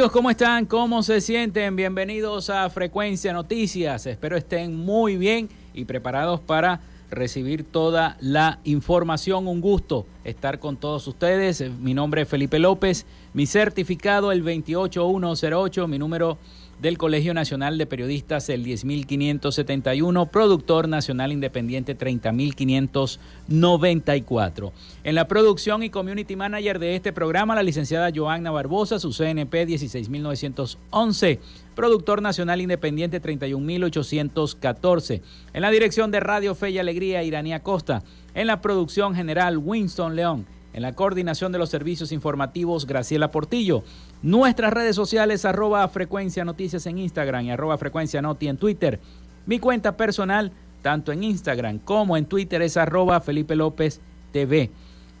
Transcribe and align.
Amigos, 0.00 0.12
¿cómo 0.12 0.30
están? 0.30 0.64
¿Cómo 0.64 1.02
se 1.02 1.20
sienten? 1.20 1.76
Bienvenidos 1.76 2.48
a 2.48 2.70
Frecuencia 2.70 3.34
Noticias. 3.34 4.06
Espero 4.06 4.34
estén 4.34 4.74
muy 4.74 5.18
bien 5.18 5.50
y 5.74 5.84
preparados 5.84 6.40
para 6.40 6.80
recibir 7.10 7.64
toda 7.64 8.16
la 8.18 8.60
información. 8.64 9.46
Un 9.46 9.60
gusto 9.60 10.06
estar 10.24 10.58
con 10.58 10.78
todos 10.78 11.06
ustedes. 11.06 11.62
Mi 11.80 11.92
nombre 11.92 12.22
es 12.22 12.28
Felipe 12.28 12.58
López, 12.58 13.04
mi 13.34 13.44
certificado 13.44 14.32
el 14.32 14.42
28108, 14.42 15.86
mi 15.86 15.98
número 15.98 16.38
del 16.80 16.96
Colegio 16.96 17.34
Nacional 17.34 17.76
de 17.76 17.84
Periodistas 17.86 18.48
el 18.48 18.64
10571, 18.64 20.26
productor 20.26 20.88
nacional 20.88 21.32
independiente 21.32 21.94
30594. 21.94 24.72
En 25.04 25.14
la 25.14 25.28
producción 25.28 25.82
y 25.82 25.90
community 25.90 26.36
manager 26.36 26.78
de 26.78 26.96
este 26.96 27.12
programa, 27.12 27.54
la 27.54 27.62
licenciada 27.62 28.10
Joanna 28.14 28.50
Barbosa, 28.50 28.98
su 28.98 29.12
CNP 29.12 29.66
16911, 29.66 31.38
productor 31.74 32.22
nacional 32.22 32.62
independiente 32.62 33.20
31814. 33.20 35.20
En 35.52 35.60
la 35.60 35.70
dirección 35.70 36.10
de 36.10 36.20
Radio 36.20 36.54
Fe 36.54 36.70
y 36.70 36.78
Alegría, 36.78 37.22
Iranía 37.22 37.62
Costa. 37.62 38.02
En 38.32 38.46
la 38.46 38.62
producción 38.62 39.14
general, 39.14 39.58
Winston 39.58 40.16
León. 40.16 40.46
En 40.72 40.82
la 40.82 40.94
coordinación 40.94 41.50
de 41.50 41.58
los 41.58 41.68
servicios 41.68 42.12
informativos, 42.12 42.86
Graciela 42.86 43.32
Portillo. 43.32 43.82
Nuestras 44.22 44.72
redes 44.72 44.96
sociales, 44.96 45.44
arroba 45.46 45.88
frecuencia 45.88 46.44
noticias 46.44 46.84
en 46.86 46.98
Instagram 46.98 47.46
y 47.46 47.52
arroba 47.52 47.78
frecuencia 47.78 48.20
noti 48.20 48.48
en 48.48 48.58
Twitter. 48.58 49.00
Mi 49.46 49.58
cuenta 49.58 49.96
personal, 49.96 50.52
tanto 50.82 51.10
en 51.10 51.24
Instagram 51.24 51.78
como 51.78 52.18
en 52.18 52.26
Twitter, 52.26 52.60
es 52.60 52.76
arroba 52.76 53.20
Felipe 53.20 53.56
López 53.56 54.02
TV. 54.32 54.70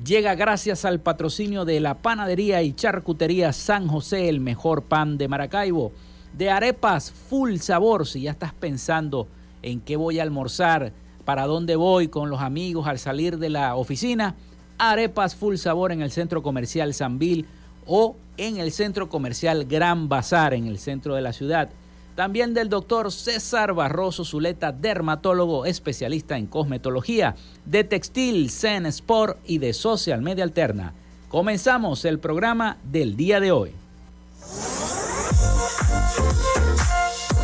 llega 0.06 0.36
gracias 0.36 0.86
al 0.86 1.02
patrocinio 1.02 1.66
de 1.66 1.82
la 1.82 1.96
panadería 1.96 2.62
y 2.62 2.72
charcutería 2.72 3.52
San 3.52 3.90
José, 3.90 4.30
el 4.30 4.40
mejor 4.40 4.84
pan 4.84 5.18
de 5.18 5.28
Maracaibo, 5.28 5.92
de 6.32 6.50
arepas 6.50 7.12
full 7.12 7.58
sabor, 7.58 8.08
si 8.08 8.22
ya 8.22 8.32
estás 8.32 8.54
pensando 8.54 9.28
en 9.64 9.82
qué 9.82 9.98
voy 9.98 10.20
a 10.20 10.24
almorzar, 10.24 10.94
para 11.26 11.46
dónde 11.46 11.76
voy 11.76 12.08
con 12.08 12.30
los 12.30 12.40
amigos 12.40 12.88
al 12.88 13.00
salir 13.00 13.38
de 13.38 13.50
la 13.50 13.76
oficina, 13.76 14.36
arepas 14.78 15.36
full 15.36 15.58
sabor 15.58 15.92
en 15.92 16.02
el 16.02 16.12
centro 16.12 16.42
comercial 16.42 16.94
Sanvil 16.94 17.48
o 17.86 18.16
en 18.38 18.56
el 18.56 18.72
centro 18.72 19.10
comercial 19.10 19.66
Gran 19.66 20.08
Bazar 20.08 20.54
en 20.54 20.68
el 20.68 20.80
centro 20.80 21.16
de 21.16 21.22
la 21.22 21.34
ciudad. 21.34 21.70
También 22.16 22.54
del 22.54 22.70
doctor 22.70 23.12
César 23.12 23.74
Barroso 23.74 24.26
Zuleta, 24.26 24.72
dermatólogo 24.72 25.66
especialista 25.66 26.38
en 26.38 26.48
cosmetología, 26.48 27.36
de 27.66 27.84
textil, 27.84 28.50
Zen 28.50 28.86
Sport 28.88 29.38
y 29.46 29.60
de 29.60 29.74
social 29.74 30.22
media 30.22 30.44
alterna. 30.44 30.94
Comenzamos 31.30 32.06
el 32.06 32.20
programa 32.20 32.78
del 32.84 33.16
día 33.16 33.40
de 33.40 33.52
hoy. 33.52 33.72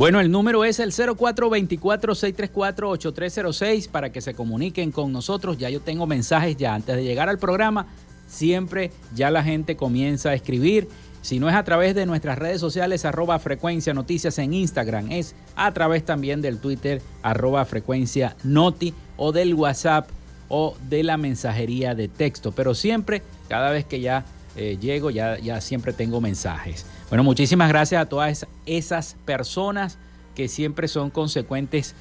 Bueno, 0.00 0.18
el 0.18 0.30
número 0.30 0.64
es 0.64 0.80
el 0.80 0.92
0424-634-8306 0.92 3.90
para 3.90 4.10
que 4.10 4.22
se 4.22 4.32
comuniquen 4.32 4.92
con 4.92 5.12
nosotros. 5.12 5.58
Ya 5.58 5.68
yo 5.68 5.82
tengo 5.82 6.06
mensajes 6.06 6.56
ya 6.56 6.74
antes 6.74 6.96
de 6.96 7.04
llegar 7.04 7.28
al 7.28 7.38
programa. 7.38 7.86
Siempre 8.26 8.92
ya 9.14 9.30
la 9.30 9.44
gente 9.44 9.76
comienza 9.76 10.30
a 10.30 10.34
escribir. 10.34 10.88
Si 11.20 11.38
no 11.38 11.50
es 11.50 11.54
a 11.54 11.64
través 11.64 11.94
de 11.94 12.06
nuestras 12.06 12.38
redes 12.38 12.62
sociales, 12.62 13.04
arroba 13.04 13.38
frecuencia 13.40 13.92
noticias 13.92 14.38
en 14.38 14.54
Instagram, 14.54 15.12
es 15.12 15.34
a 15.54 15.70
través 15.74 16.02
también 16.02 16.40
del 16.40 16.60
Twitter, 16.60 17.02
arroba 17.20 17.62
frecuencia 17.66 18.36
noti 18.42 18.94
o 19.18 19.32
del 19.32 19.52
WhatsApp 19.52 20.08
o 20.48 20.78
de 20.88 21.02
la 21.02 21.18
mensajería 21.18 21.94
de 21.94 22.08
texto. 22.08 22.52
Pero 22.52 22.74
siempre, 22.74 23.20
cada 23.50 23.70
vez 23.70 23.84
que 23.84 24.00
ya 24.00 24.24
eh, 24.56 24.78
llego, 24.80 25.10
ya, 25.10 25.38
ya 25.38 25.60
siempre 25.60 25.92
tengo 25.92 26.22
mensajes. 26.22 26.86
Bueno, 27.10 27.24
muchísimas 27.24 27.68
gracias 27.68 28.00
a 28.00 28.08
todas 28.08 28.46
esas 28.66 29.16
personas 29.24 29.98
que 30.36 30.46
siempre 30.46 30.86
son 30.86 31.10
consecuentes 31.10 31.96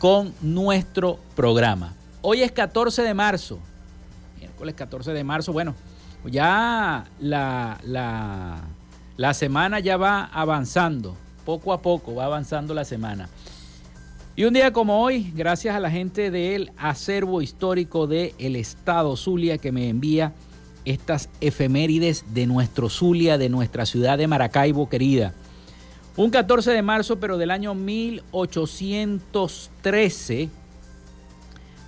con 0.00 0.34
nuestro 0.42 1.20
programa. 1.36 1.94
Hoy 2.22 2.42
es 2.42 2.50
14 2.50 3.02
de 3.02 3.14
marzo, 3.14 3.60
miércoles 4.40 4.74
14 4.74 5.12
de 5.12 5.22
marzo, 5.22 5.52
bueno, 5.52 5.76
ya 6.24 7.04
la, 7.20 7.78
la, 7.84 8.64
la 9.16 9.32
semana 9.32 9.78
ya 9.78 9.96
va 9.96 10.24
avanzando, 10.24 11.16
poco 11.44 11.72
a 11.72 11.80
poco 11.80 12.16
va 12.16 12.24
avanzando 12.24 12.74
la 12.74 12.84
semana. 12.84 13.28
Y 14.34 14.42
un 14.42 14.54
día 14.54 14.72
como 14.72 15.04
hoy, 15.04 15.32
gracias 15.36 15.76
a 15.76 15.78
la 15.78 15.90
gente 15.90 16.32
del 16.32 16.72
acervo 16.76 17.42
histórico 17.42 18.08
del 18.08 18.34
el 18.38 18.56
Estado 18.56 19.16
Zulia 19.16 19.56
que 19.58 19.70
me 19.70 19.88
envía 19.88 20.32
estas 20.86 21.28
efemérides 21.42 22.24
de 22.32 22.46
nuestro 22.46 22.88
Zulia, 22.88 23.36
de 23.36 23.50
nuestra 23.50 23.84
ciudad 23.84 24.16
de 24.16 24.26
Maracaibo 24.26 24.88
querida. 24.88 25.34
Un 26.16 26.30
14 26.30 26.70
de 26.70 26.80
marzo, 26.80 27.20
pero 27.20 27.36
del 27.36 27.50
año 27.50 27.74
1813, 27.74 30.48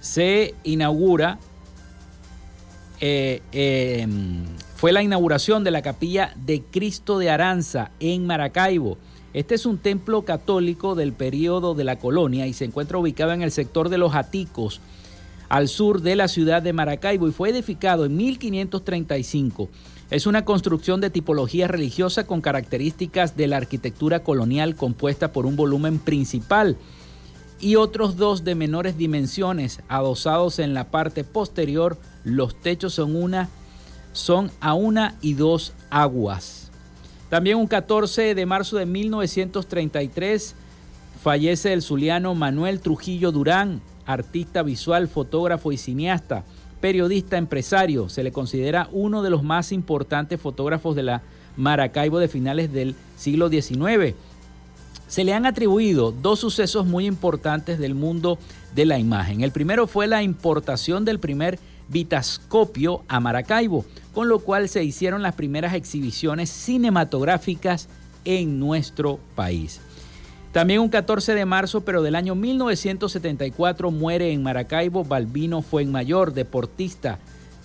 se 0.00 0.54
inaugura, 0.64 1.38
eh, 3.00 3.42
em, 3.52 4.44
fue 4.76 4.92
la 4.92 5.02
inauguración 5.02 5.64
de 5.64 5.70
la 5.70 5.82
capilla 5.82 6.32
de 6.36 6.62
Cristo 6.62 7.18
de 7.18 7.30
Aranza 7.30 7.90
en 8.00 8.26
Maracaibo. 8.26 8.98
Este 9.34 9.54
es 9.54 9.66
un 9.66 9.78
templo 9.78 10.24
católico 10.24 10.94
del 10.94 11.12
periodo 11.12 11.74
de 11.74 11.84
la 11.84 11.98
colonia 11.98 12.46
y 12.46 12.52
se 12.52 12.64
encuentra 12.64 12.98
ubicado 12.98 13.32
en 13.32 13.42
el 13.42 13.50
sector 13.50 13.88
de 13.88 13.98
los 13.98 14.14
Aticos, 14.14 14.80
al 15.48 15.68
sur 15.68 16.02
de 16.02 16.16
la 16.16 16.28
ciudad 16.28 16.62
de 16.62 16.72
Maracaibo 16.72 17.28
y 17.28 17.32
fue 17.32 17.50
edificado 17.50 18.04
en 18.04 18.16
1535. 18.16 19.68
Es 20.10 20.26
una 20.26 20.44
construcción 20.44 21.00
de 21.00 21.10
tipología 21.10 21.68
religiosa 21.68 22.26
con 22.26 22.40
características 22.40 23.36
de 23.36 23.46
la 23.46 23.58
arquitectura 23.58 24.22
colonial 24.22 24.74
compuesta 24.74 25.32
por 25.32 25.46
un 25.46 25.56
volumen 25.56 25.98
principal 25.98 26.76
y 27.60 27.76
otros 27.76 28.16
dos 28.16 28.44
de 28.44 28.54
menores 28.54 28.96
dimensiones 28.96 29.80
adosados 29.88 30.58
en 30.58 30.74
la 30.74 30.90
parte 30.90 31.24
posterior. 31.24 31.98
Los 32.24 32.60
techos 32.60 32.94
son 32.94 33.16
una 33.16 33.48
son 34.12 34.50
a 34.60 34.74
una 34.74 35.16
y 35.20 35.34
dos 35.34 35.72
aguas. 35.90 36.70
También 37.28 37.56
un 37.56 37.66
14 37.66 38.34
de 38.34 38.46
marzo 38.46 38.76
de 38.76 38.86
1933 38.86 40.54
fallece 41.22 41.72
el 41.72 41.82
zuliano 41.82 42.34
Manuel 42.34 42.80
Trujillo 42.80 43.32
Durán, 43.32 43.80
artista 44.08 44.62
visual, 44.62 45.06
fotógrafo 45.06 45.70
y 45.70 45.76
cineasta, 45.76 46.44
periodista, 46.80 47.36
empresario. 47.36 48.08
Se 48.08 48.24
le 48.24 48.32
considera 48.32 48.88
uno 48.90 49.22
de 49.22 49.30
los 49.30 49.42
más 49.44 49.70
importantes 49.70 50.40
fotógrafos 50.40 50.96
de 50.96 51.02
la 51.02 51.22
Maracaibo 51.56 52.18
de 52.18 52.28
finales 52.28 52.72
del 52.72 52.94
siglo 53.16 53.50
XIX. 53.50 54.14
Se 55.08 55.24
le 55.24 55.34
han 55.34 55.44
atribuido 55.44 56.12
dos 56.12 56.40
sucesos 56.40 56.86
muy 56.86 57.06
importantes 57.06 57.78
del 57.78 57.94
mundo 57.94 58.38
de 58.74 58.86
la 58.86 58.98
imagen. 58.98 59.42
El 59.42 59.52
primero 59.52 59.86
fue 59.86 60.06
la 60.06 60.22
importación 60.22 61.04
del 61.04 61.18
primer 61.18 61.58
vitascopio 61.88 63.02
a 63.08 63.20
Maracaibo, 63.20 63.84
con 64.14 64.28
lo 64.28 64.38
cual 64.38 64.68
se 64.68 64.84
hicieron 64.84 65.22
las 65.22 65.34
primeras 65.34 65.74
exhibiciones 65.74 66.48
cinematográficas 66.48 67.88
en 68.24 68.58
nuestro 68.58 69.18
país. 69.34 69.80
También 70.52 70.80
un 70.80 70.88
14 70.88 71.34
de 71.34 71.44
marzo, 71.44 71.82
pero 71.82 72.02
del 72.02 72.14
año 72.14 72.34
1974, 72.34 73.90
muere 73.90 74.32
en 74.32 74.42
Maracaibo 74.42 75.04
Balbino 75.04 75.62
Fuenmayor, 75.62 76.32
deportista 76.32 77.18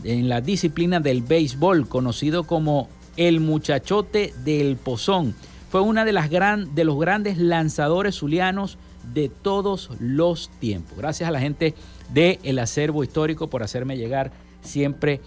en 0.04 0.28
la 0.28 0.42
disciplina 0.42 1.00
del 1.00 1.22
béisbol, 1.22 1.88
conocido 1.88 2.44
como 2.44 2.90
el 3.16 3.40
muchachote 3.40 4.34
del 4.44 4.76
Pozón. 4.76 5.34
Fue 5.70 5.82
una 5.82 6.04
de, 6.06 6.12
gran, 6.30 6.76
de 6.76 6.84
los 6.84 7.00
grandes 7.00 7.38
lanzadores 7.38 8.16
zulianos 8.16 8.78
de 9.14 9.30
todos 9.30 9.90
los 10.00 10.50
tiempos. 10.60 10.98
Gracias 10.98 11.28
a 11.28 11.32
la 11.32 11.40
gente 11.40 11.74
del 12.14 12.40
el 12.44 12.60
acervo 12.60 13.04
histórico 13.04 13.50
por 13.50 13.64
hacerme 13.64 13.98
llegar 13.98 14.32
siempre 14.62 15.22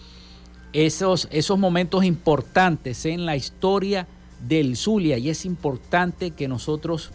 esos, 0.72 1.28
esos 1.30 1.58
momentos 1.58 2.04
importantes 2.04 3.06
en 3.06 3.26
la 3.26 3.36
historia 3.36 4.06
del 4.46 4.76
Zulia 4.76 5.18
y 5.18 5.30
es 5.30 5.44
importante 5.44 6.32
que 6.32 6.48
nosotros 6.48 7.12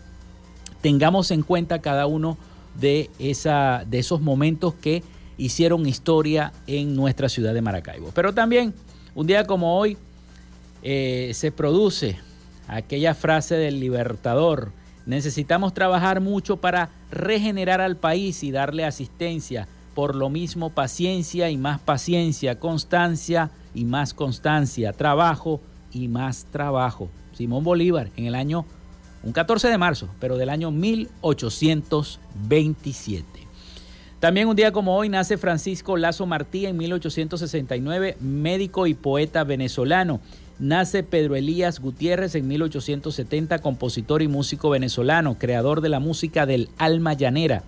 tengamos 0.82 1.32
en 1.32 1.44
cuenta 1.44 1.80
cada 1.80 2.08
uno 2.08 2.38
de, 2.80 3.10
esa, 3.20 3.84
de 3.88 4.00
esos 4.00 4.22
momentos 4.22 4.74
que 4.74 5.04
hicieron 5.38 5.88
historia 5.88 6.54
en 6.68 6.96
nuestra 6.96 7.30
ciudad 7.30 7.54
de 7.54 7.62
Maracaibo. 7.62 8.12
Pero 8.14 8.34
también, 8.34 8.74
un 9.16 9.28
día 9.28 9.46
como 9.46 9.78
hoy, 9.78 9.98
eh, 10.84 11.32
se 11.34 11.52
produce 11.52 12.18
aquella 12.68 13.14
frase 13.14 13.56
del 13.56 13.80
libertador, 13.80 14.72
necesitamos 15.06 15.74
trabajar 15.74 16.22
mucho 16.22 16.58
para 16.58 16.90
regenerar 17.12 17.82
al 17.82 17.98
país 17.98 18.44
y 18.44 18.52
darle 18.52 18.86
asistencia, 18.86 19.68
por 19.94 20.16
lo 20.16 20.30
mismo 20.30 20.70
paciencia 20.70 21.50
y 21.50 21.58
más 21.58 21.80
paciencia, 21.80 22.60
constancia 22.60 23.52
y 23.74 23.84
más 23.84 24.14
constancia, 24.14 24.94
trabajo 24.94 25.60
y 25.92 26.08
más 26.08 26.46
trabajo. 26.50 27.10
Simón 27.34 27.64
Bolívar 27.64 28.10
en 28.16 28.26
el 28.26 28.36
año, 28.36 28.66
un 29.24 29.34
14 29.34 29.68
de 29.68 29.78
marzo, 29.78 30.10
pero 30.20 30.38
del 30.38 30.50
año 30.50 30.72
1827. 30.72 33.26
También 34.20 34.48
un 34.48 34.56
día 34.56 34.72
como 34.72 34.96
hoy 34.96 35.10
nace 35.10 35.38
Francisco 35.38 35.98
Lazo 35.98 36.26
Martí 36.28 36.68
en 36.68 36.78
1869, 36.78 38.18
médico 38.20 38.86
y 38.86 38.94
poeta 38.94 39.44
venezolano. 39.44 40.20
Nace 40.60 41.02
Pedro 41.02 41.36
Elías 41.36 41.80
Gutiérrez 41.80 42.36
en 42.36 42.48
1870, 42.48 43.58
compositor 43.60 44.22
y 44.22 44.28
músico 44.28 44.70
venezolano, 44.70 45.40
creador 45.40 45.82
de 45.82 45.90
la 45.90 46.00
música 46.00 46.46
del 46.46 46.70
alma 46.78 47.14
llanera. 47.14 47.64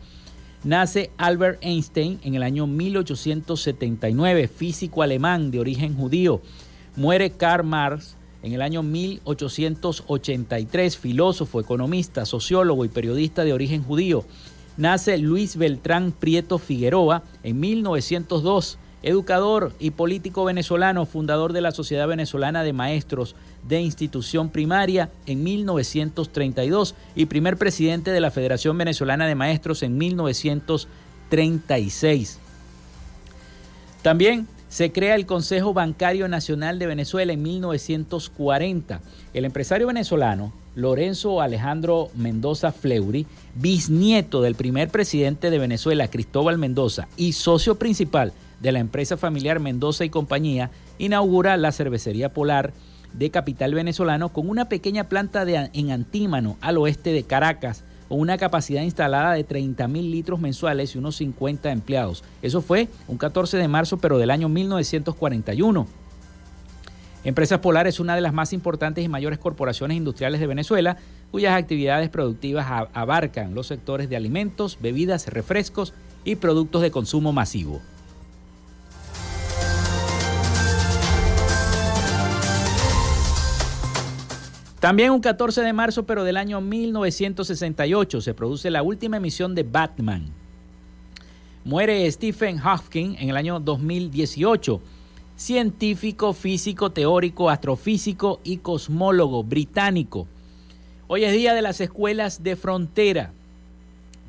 Nace 0.63 1.09
Albert 1.17 1.57
Einstein 1.61 2.19
en 2.23 2.35
el 2.35 2.43
año 2.43 2.67
1879, 2.67 4.47
físico 4.47 5.01
alemán 5.01 5.49
de 5.49 5.59
origen 5.59 5.95
judío. 5.95 6.43
Muere 6.95 7.31
Karl 7.31 7.65
Marx 7.65 8.15
en 8.43 8.53
el 8.53 8.61
año 8.61 8.83
1883, 8.83 10.97
filósofo, 10.97 11.59
economista, 11.59 12.25
sociólogo 12.25 12.85
y 12.85 12.89
periodista 12.89 13.43
de 13.43 13.53
origen 13.53 13.83
judío. 13.83 14.23
Nace 14.77 15.17
Luis 15.17 15.55
Beltrán 15.55 16.11
Prieto 16.11 16.59
Figueroa 16.59 17.23
en 17.43 17.59
1902 17.59 18.77
educador 19.03 19.71
y 19.79 19.91
político 19.91 20.43
venezolano, 20.45 21.05
fundador 21.05 21.53
de 21.53 21.61
la 21.61 21.71
Sociedad 21.71 22.07
Venezolana 22.07 22.63
de 22.63 22.73
Maestros 22.73 23.35
de 23.67 23.81
Institución 23.81 24.49
Primaria 24.49 25.11
en 25.25 25.43
1932 25.43 26.95
y 27.15 27.27
primer 27.27 27.57
presidente 27.57 28.11
de 28.11 28.21
la 28.21 28.31
Federación 28.31 28.77
Venezolana 28.77 29.27
de 29.27 29.35
Maestros 29.35 29.83
en 29.83 29.97
1936. 29.97 32.39
También 34.01 34.47
se 34.73 34.91
crea 34.91 35.13
el 35.13 35.27
Consejo 35.27 35.71
Bancario 35.75 36.27
Nacional 36.27 36.79
de 36.79 36.87
Venezuela 36.87 37.31
en 37.31 37.43
1940. 37.43 39.01
El 39.35 39.45
empresario 39.45 39.85
venezolano 39.85 40.51
Lorenzo 40.73 41.41
Alejandro 41.41 42.09
Mendoza 42.15 42.71
Fleury, 42.71 43.27
bisnieto 43.53 44.41
del 44.41 44.55
primer 44.55 44.89
presidente 44.89 45.51
de 45.51 45.59
Venezuela, 45.59 46.07
Cristóbal 46.07 46.57
Mendoza, 46.57 47.07
y 47.17 47.33
socio 47.33 47.75
principal 47.75 48.33
de 48.61 48.71
la 48.71 48.79
empresa 48.79 49.15
familiar 49.15 49.59
Mendoza 49.59 50.05
y 50.05 50.09
compañía, 50.09 50.71
inaugura 50.97 51.55
la 51.57 51.71
cervecería 51.71 52.33
Polar 52.33 52.73
de 53.13 53.29
capital 53.29 53.75
venezolano 53.75 54.29
con 54.29 54.49
una 54.49 54.69
pequeña 54.69 55.07
planta 55.07 55.45
de, 55.45 55.69
en 55.71 55.91
Antímano, 55.91 56.57
al 56.61 56.79
oeste 56.79 57.11
de 57.11 57.21
Caracas, 57.21 57.83
con 58.13 58.19
una 58.19 58.37
capacidad 58.37 58.83
instalada 58.83 59.33
de 59.33 59.43
30 59.43 59.87
mil 59.87 60.11
litros 60.11 60.39
mensuales 60.39 60.93
y 60.93 60.99
unos 60.99 61.15
50 61.15 61.71
empleados. 61.71 62.23
Eso 62.43 62.61
fue 62.61 62.87
un 63.07 63.17
14 63.17 63.57
de 63.57 63.67
marzo, 63.67 63.97
pero 63.97 64.19
del 64.19 64.29
año 64.29 64.49
1941. 64.49 65.87
Empresas 67.23 67.57
Polar 67.57 67.87
es 67.87 67.99
una 67.99 68.13
de 68.13 68.21
las 68.21 68.31
más 68.31 68.53
importantes 68.53 69.03
y 69.03 69.07
mayores 69.07 69.39
corporaciones 69.39 69.97
industriales 69.97 70.39
de 70.39 70.45
Venezuela, 70.45 70.97
cuyas 71.31 71.55
actividades 71.55 72.09
productivas 72.09 72.87
abarcan 72.93 73.55
los 73.55 73.65
sectores 73.65 74.07
de 74.09 74.15
alimentos, 74.15 74.77
bebidas, 74.79 75.25
refrescos 75.29 75.95
y 76.23 76.35
productos 76.35 76.83
de 76.83 76.91
consumo 76.91 77.33
masivo. 77.33 77.81
También 84.83 85.11
un 85.11 85.21
14 85.21 85.61
de 85.61 85.71
marzo, 85.71 86.05
pero 86.05 86.25
del 86.25 86.35
año 86.35 86.59
1968, 86.59 88.19
se 88.19 88.33
produce 88.33 88.69
la 88.69 88.83
última 88.83 89.15
emisión 89.15 89.55
de 89.55 89.63
Batman. 89.63 90.25
Muere 91.63 92.11
Stephen 92.11 92.57
Hawking 92.57 93.15
en 93.17 93.29
el 93.29 93.37
año 93.37 93.61
2018, 93.61 94.81
científico, 95.37 96.33
físico, 96.33 96.91
teórico, 96.91 97.49
astrofísico 97.49 98.41
y 98.43 98.57
cosmólogo 98.57 99.45
británico. 99.45 100.27
Hoy 101.07 101.23
es 101.23 101.31
Día 101.31 101.53
de 101.53 101.61
las 101.61 101.79
Escuelas 101.79 102.43
de 102.43 102.57
Frontera, 102.57 103.31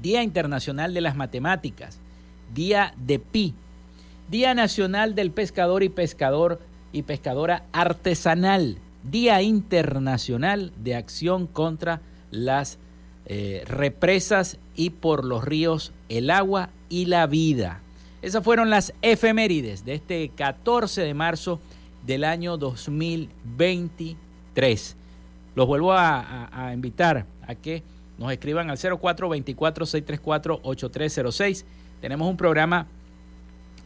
Día 0.00 0.22
Internacional 0.22 0.94
de 0.94 1.00
las 1.00 1.16
Matemáticas, 1.16 1.98
Día 2.54 2.94
de 2.96 3.18
Pi, 3.18 3.54
Día 4.30 4.54
Nacional 4.54 5.16
del 5.16 5.32
Pescador 5.32 5.82
y 5.82 5.88
Pescador 5.88 6.60
y 6.92 7.02
Pescadora 7.02 7.64
Artesanal, 7.72 8.78
Día 9.04 9.42
Internacional 9.42 10.72
de 10.82 10.94
Acción 10.94 11.46
contra 11.46 12.00
las 12.30 12.78
eh, 13.26 13.64
represas 13.66 14.58
y 14.74 14.88
por 14.90 15.24
los 15.24 15.44
ríos, 15.44 15.92
el 16.08 16.30
agua 16.30 16.70
y 16.88 17.04
la 17.06 17.26
vida. 17.26 17.80
Esas 18.22 18.42
fueron 18.42 18.70
las 18.70 18.94
efemérides 19.02 19.84
de 19.84 19.94
este 19.94 20.30
14 20.30 21.02
de 21.02 21.14
marzo 21.14 21.60
del 22.06 22.24
año 22.24 22.56
2023. 22.56 24.96
Los 25.54 25.66
vuelvo 25.66 25.92
a, 25.92 26.48
a 26.52 26.72
invitar 26.72 27.26
a 27.46 27.54
que 27.54 27.82
nos 28.18 28.32
escriban 28.32 28.70
al 28.70 28.78
0424-634-8306. 28.78 31.64
Tenemos 32.00 32.28
un 32.28 32.36
programa 32.36 32.88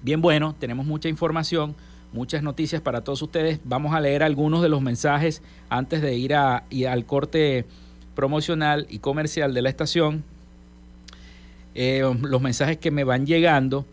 bien 0.03 0.23
bueno, 0.23 0.55
tenemos 0.59 0.87
mucha 0.87 1.09
información 1.09 1.77
muchas 2.13 2.43
noticias 2.43 2.81
para 2.81 3.03
todos 3.03 3.23
ustedes. 3.23 3.61
Vamos 3.65 3.95
a 3.95 4.01
leer 4.01 4.23
algunos 4.23 4.63
de 4.63 4.69
los 4.69 4.83
mensajes 4.83 5.43
antes 5.69 6.03
de 6.03 6.17
ir, 6.17 6.35
a, 6.35 6.65
al 6.89 7.05
corte 7.07 7.65
promocional 8.15 8.87
y 8.91 8.99
comercial 8.99 9.55
de 9.55 9.63
la 9.63 9.69
estación. 9.69 10.25
Eh, 11.75 12.03
los 12.23 12.43
mensajes 12.43 12.79
que 12.79 12.91
me 12.91 13.05
van 13.05 13.27
llegando. 13.27 13.85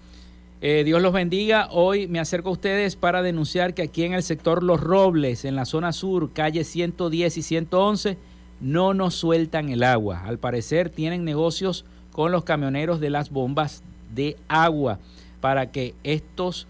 Eh, 0.61 0.83
Dios 0.83 1.01
los 1.01 1.13
bendiga. 1.13 1.67
Hoy 1.71 2.07
me 2.07 2.19
acerco 2.19 2.49
a 2.49 2.53
ustedes 2.53 2.95
para 2.95 3.21
denunciar 3.21 3.73
que 3.73 3.83
aquí 3.83 4.03
en 4.03 4.13
el 4.13 4.23
sector 4.23 4.63
Los 4.63 4.81
Robles, 4.81 5.45
en 5.45 5.55
la 5.55 5.65
zona 5.65 5.91
sur, 5.93 6.31
calle 6.33 6.63
110 6.63 7.37
y 7.37 7.41
111, 7.41 8.17
no 8.61 8.93
nos 8.93 9.15
sueltan 9.15 9.69
el 9.69 9.83
agua. 9.83 10.23
Al 10.25 10.39
parecer 10.39 10.89
tienen 10.89 11.23
negocios 11.23 11.85
con 12.11 12.31
los 12.31 12.45
camioneros 12.45 12.99
de 12.99 13.09
las 13.09 13.29
bombas 13.29 13.83
de 14.15 14.37
agua 14.47 14.99
para 15.41 15.71
que 15.71 15.93
estos 16.03 16.65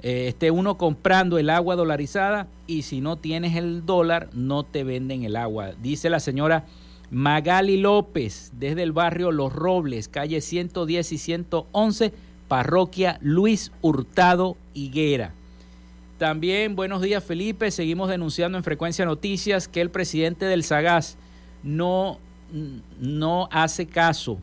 eh, 0.00 0.28
esté 0.28 0.50
uno 0.50 0.78
comprando 0.78 1.38
el 1.38 1.50
agua 1.50 1.74
dolarizada 1.74 2.46
y 2.66 2.82
si 2.82 3.00
no 3.00 3.16
tienes 3.16 3.56
el 3.56 3.84
dólar 3.84 4.30
no 4.32 4.62
te 4.62 4.84
venden 4.84 5.24
el 5.24 5.34
agua. 5.34 5.72
Dice 5.82 6.08
la 6.08 6.20
señora 6.20 6.66
Magali 7.10 7.78
López 7.78 8.52
desde 8.54 8.82
el 8.82 8.92
barrio 8.92 9.32
Los 9.32 9.52
Robles, 9.52 10.08
calle 10.08 10.40
110 10.40 11.12
y 11.12 11.18
111, 11.18 12.12
parroquia 12.46 13.18
Luis 13.22 13.72
Hurtado 13.82 14.56
Higuera. 14.72 15.34
También, 16.18 16.76
buenos 16.76 17.02
días 17.02 17.24
Felipe, 17.24 17.70
seguimos 17.70 18.08
denunciando 18.08 18.58
en 18.58 18.64
Frecuencia 18.64 19.04
Noticias 19.04 19.66
que 19.66 19.80
el 19.80 19.90
presidente 19.90 20.44
del 20.44 20.62
Sagaz 20.64 21.16
no, 21.62 22.18
no 23.00 23.48
hace 23.50 23.86
caso 23.86 24.38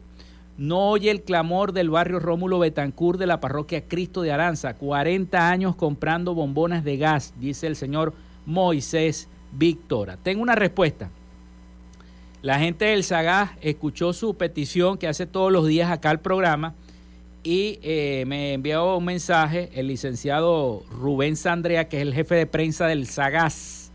no 0.57 0.89
oye 0.89 1.11
el 1.11 1.23
clamor 1.23 1.73
del 1.73 1.89
barrio 1.89 2.19
Rómulo 2.19 2.59
Betancur 2.59 3.17
de 3.17 3.27
la 3.27 3.41
parroquia 3.41 3.87
Cristo 3.87 4.21
de 4.21 4.31
Aranza. 4.31 4.75
40 4.75 5.49
años 5.49 5.75
comprando 5.75 6.33
bombonas 6.33 6.83
de 6.83 6.97
gas, 6.97 7.33
dice 7.39 7.67
el 7.67 7.75
señor 7.75 8.13
Moisés 8.45 9.27
Víctora. 9.51 10.17
Tengo 10.17 10.41
una 10.41 10.55
respuesta. 10.55 11.09
La 12.41 12.59
gente 12.59 12.85
del 12.85 13.03
Sagaz 13.03 13.51
escuchó 13.61 14.13
su 14.13 14.35
petición 14.35 14.97
que 14.97 15.07
hace 15.07 15.25
todos 15.25 15.51
los 15.51 15.67
días 15.67 15.91
acá 15.91 16.11
al 16.11 16.21
programa 16.21 16.75
y 17.43 17.79
eh, 17.81 18.23
me 18.27 18.53
envió 18.53 18.97
un 18.97 19.05
mensaje 19.05 19.71
el 19.73 19.87
licenciado 19.87 20.83
Rubén 20.89 21.35
Sandrea, 21.35 21.89
que 21.89 21.97
es 21.97 22.03
el 22.03 22.13
jefe 22.13 22.35
de 22.35 22.47
prensa 22.47 22.87
del 22.87 23.07
Sagaz, 23.07 23.91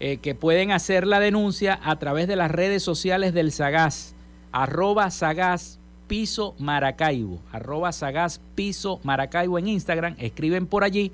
eh, 0.00 0.16
que 0.16 0.34
pueden 0.34 0.72
hacer 0.72 1.06
la 1.06 1.20
denuncia 1.20 1.78
a 1.82 1.98
través 1.98 2.26
de 2.26 2.36
las 2.36 2.50
redes 2.50 2.82
sociales 2.82 3.32
del 3.32 3.52
Sagaz 3.52 4.14
arroba 4.52 5.10
sagaz 5.10 5.78
piso 6.06 6.54
maracaibo, 6.58 7.40
arroba 7.50 7.90
sagaz 7.92 8.40
piso 8.54 9.00
maracaibo 9.02 9.58
en 9.58 9.68
Instagram, 9.68 10.14
escriben 10.18 10.66
por 10.66 10.84
allí 10.84 11.10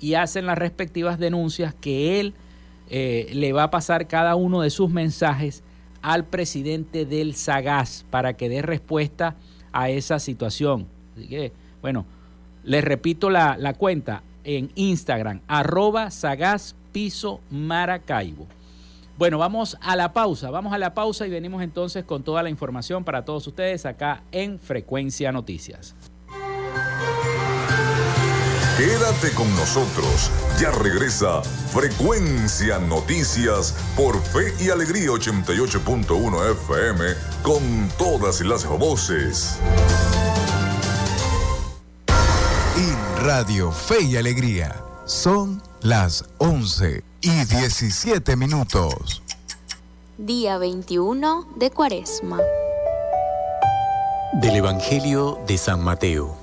y 0.00 0.14
hacen 0.14 0.46
las 0.46 0.58
respectivas 0.58 1.18
denuncias 1.18 1.74
que 1.74 2.20
él 2.20 2.34
eh, 2.90 3.30
le 3.32 3.52
va 3.52 3.64
a 3.64 3.70
pasar 3.70 4.08
cada 4.08 4.34
uno 4.34 4.60
de 4.60 4.70
sus 4.70 4.90
mensajes 4.90 5.62
al 6.02 6.24
presidente 6.24 7.06
del 7.06 7.34
Sagaz 7.36 8.04
para 8.10 8.34
que 8.34 8.48
dé 8.48 8.60
respuesta 8.60 9.36
a 9.72 9.88
esa 9.88 10.18
situación. 10.18 10.88
Así 11.16 11.28
que, 11.28 11.52
bueno, 11.80 12.04
Les 12.64 12.84
repito 12.84 13.28
la, 13.28 13.56
la 13.58 13.74
cuenta 13.74 14.22
en 14.44 14.70
Instagram, 14.76 15.40
arroba 15.48 16.10
sagaz 16.10 16.76
piso 16.92 17.40
maracaibo. 17.50 18.46
Bueno, 19.18 19.38
vamos 19.38 19.76
a 19.80 19.94
la 19.94 20.12
pausa, 20.12 20.50
vamos 20.50 20.72
a 20.72 20.78
la 20.78 20.94
pausa 20.94 21.26
y 21.26 21.30
venimos 21.30 21.62
entonces 21.62 22.04
con 22.04 22.22
toda 22.22 22.42
la 22.42 22.50
información 22.50 23.04
para 23.04 23.24
todos 23.24 23.46
ustedes 23.46 23.84
acá 23.86 24.22
en 24.32 24.58
Frecuencia 24.58 25.30
Noticias. 25.32 25.94
Quédate 28.78 29.30
con 29.34 29.48
nosotros, 29.54 30.30
ya 30.58 30.70
regresa 30.72 31.42
Frecuencia 31.42 32.78
Noticias 32.78 33.76
por 33.96 34.20
Fe 34.20 34.54
y 34.58 34.70
Alegría 34.70 35.10
88.1 35.10 36.50
FM 36.52 37.04
con 37.42 37.62
todas 37.98 38.40
las 38.40 38.66
voces. 38.66 39.60
En 42.76 43.24
Radio 43.24 43.70
Fe 43.70 44.02
y 44.02 44.16
Alegría 44.16 44.82
son 45.04 45.62
las 45.82 46.24
11 46.38 47.11
y 47.22 47.44
17 47.44 48.34
minutos. 48.34 49.22
Día 50.18 50.58
21 50.58 51.46
de 51.54 51.70
Cuaresma. 51.70 52.40
Del 54.32 54.56
Evangelio 54.56 55.38
de 55.46 55.56
San 55.56 55.84
Mateo, 55.84 56.36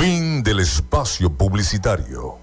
Fin 0.00 0.42
del 0.42 0.58
espacio 0.58 1.30
publicitario. 1.30 2.38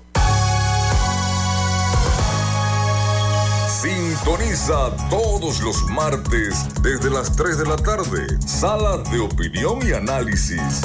Sintoniza 4.20 4.92
todos 5.10 5.62
los 5.62 5.82
martes 5.92 6.68
desde 6.82 7.10
las 7.10 7.36
3 7.36 7.58
de 7.60 7.66
la 7.66 7.78
tarde. 7.78 8.28
Sala 8.46 8.98
de 9.12 9.20
opinión 9.20 9.80
y 9.88 9.94
análisis. 9.94 10.82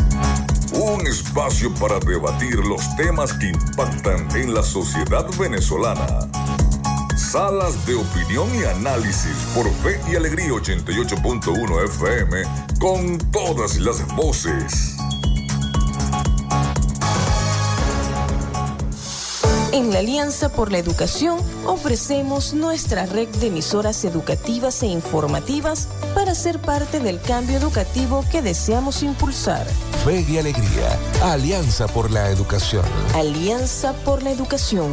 Un 0.73 1.05
espacio 1.07 1.73
para 1.75 1.99
debatir 2.00 2.57
los 2.57 2.83
temas 2.97 3.33
que 3.33 3.49
impactan 3.49 4.29
en 4.37 4.55
la 4.55 4.62
sociedad 4.62 5.26
venezolana. 5.38 6.29
Salas 7.17 7.85
de 7.87 7.97
opinión 7.97 8.49
y 8.54 8.65
análisis 8.65 9.37
por 9.54 9.69
Fe 9.82 10.00
y 10.11 10.15
Alegría 10.15 10.50
88.1 10.50 11.85
FM 11.85 12.43
con 12.78 13.19
todas 13.32 13.78
las 13.78 14.06
voces. 14.15 14.94
En 19.75 19.93
la 19.93 19.99
Alianza 19.99 20.50
por 20.50 20.71
la 20.71 20.78
Educación 20.78 21.37
ofrecemos 21.67 22.54
nuestra 22.54 23.06
red 23.06 23.26
de 23.41 23.49
emisoras 23.49 24.04
educativas 24.04 24.80
e 24.84 24.87
informativas 24.87 25.89
para 26.15 26.37
ser 26.37 26.60
parte 26.60 27.00
del 27.00 27.21
cambio 27.21 27.56
educativo 27.56 28.25
que 28.30 28.41
deseamos 28.41 29.02
impulsar. 29.02 29.67
Fe 30.04 30.25
y 30.28 30.39
Alegría, 30.39 30.97
Alianza 31.25 31.89
por 31.89 32.13
la 32.13 32.30
Educación. 32.30 32.84
Alianza 33.17 33.95
por 34.04 34.23
la 34.23 34.30
Educación. 34.30 34.93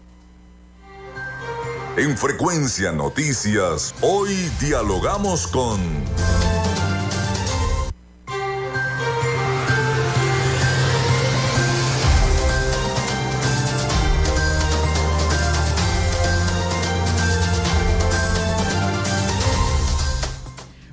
En 1.97 2.15
Frecuencia 2.19 2.93
Noticias, 2.93 3.95
hoy 4.03 4.35
dialogamos 4.61 5.47
con... 5.47 5.81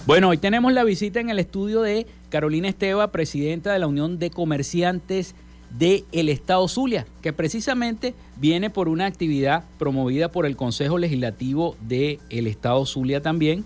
Bueno, 0.08 0.30
hoy 0.30 0.38
tenemos 0.38 0.72
la 0.72 0.86
visita 0.86 1.20
en 1.20 1.30
el 1.30 1.38
estudio 1.38 1.82
de 1.82 2.08
Carolina 2.30 2.70
Esteva, 2.70 3.12
presidenta 3.12 3.74
de 3.74 3.80
la 3.80 3.88
Unión 3.88 4.20
de 4.20 4.30
Comerciantes 4.30 5.36
del 5.70 6.06
el 6.14 6.30
Estado 6.30 6.66
Zulia, 6.70 7.06
que 7.22 7.34
precisamente 7.34 8.16
viene 8.38 8.70
por 8.70 8.88
una 8.88 9.06
actividad 9.06 9.66
promovida 9.78 10.32
por 10.32 10.46
el 10.46 10.56
Consejo 10.56 10.98
Legislativo 10.98 11.76
del 11.82 12.22
el 12.30 12.48
Estado 12.48 12.86
Zulia 12.86 13.22
también, 13.22 13.66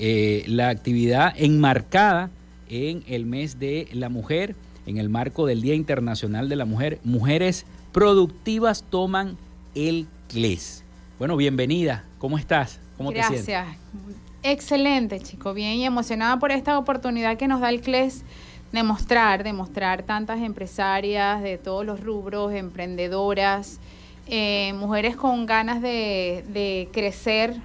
eh, 0.00 0.42
la 0.48 0.70
actividad 0.70 1.34
enmarcada 1.36 2.30
en 2.68 3.04
el 3.06 3.24
mes 3.24 3.60
de 3.60 3.86
la 3.92 4.08
mujer, 4.08 4.56
en 4.86 4.98
el 4.98 5.08
marco 5.08 5.46
del 5.46 5.62
Día 5.62 5.76
Internacional 5.76 6.48
de 6.48 6.56
la 6.56 6.64
Mujer, 6.64 6.98
Mujeres 7.04 7.64
Productivas 7.92 8.82
toman 8.90 9.36
el 9.76 10.08
CLES. 10.30 10.82
Bueno, 11.16 11.36
bienvenida, 11.36 12.06
¿cómo 12.18 12.38
estás? 12.38 12.80
¿Cómo 12.96 13.12
Gracias. 13.12 13.46
te 13.46 13.52
sientes? 13.52 14.29
Excelente, 14.42 15.20
chico, 15.20 15.52
bien 15.52 15.72
y 15.74 15.84
emocionada 15.84 16.38
por 16.38 16.50
esta 16.50 16.78
oportunidad 16.78 17.36
que 17.36 17.46
nos 17.46 17.60
da 17.60 17.68
el 17.68 17.82
CLES 17.82 18.24
de 18.72 18.82
mostrar, 18.82 19.44
de 19.44 19.52
mostrar 19.52 20.02
tantas 20.02 20.40
empresarias 20.40 21.42
de 21.42 21.58
todos 21.58 21.84
los 21.84 22.00
rubros, 22.00 22.52
emprendedoras, 22.54 23.80
eh, 24.26 24.72
mujeres 24.74 25.16
con 25.16 25.44
ganas 25.44 25.82
de, 25.82 26.88
crecer, 26.92 27.56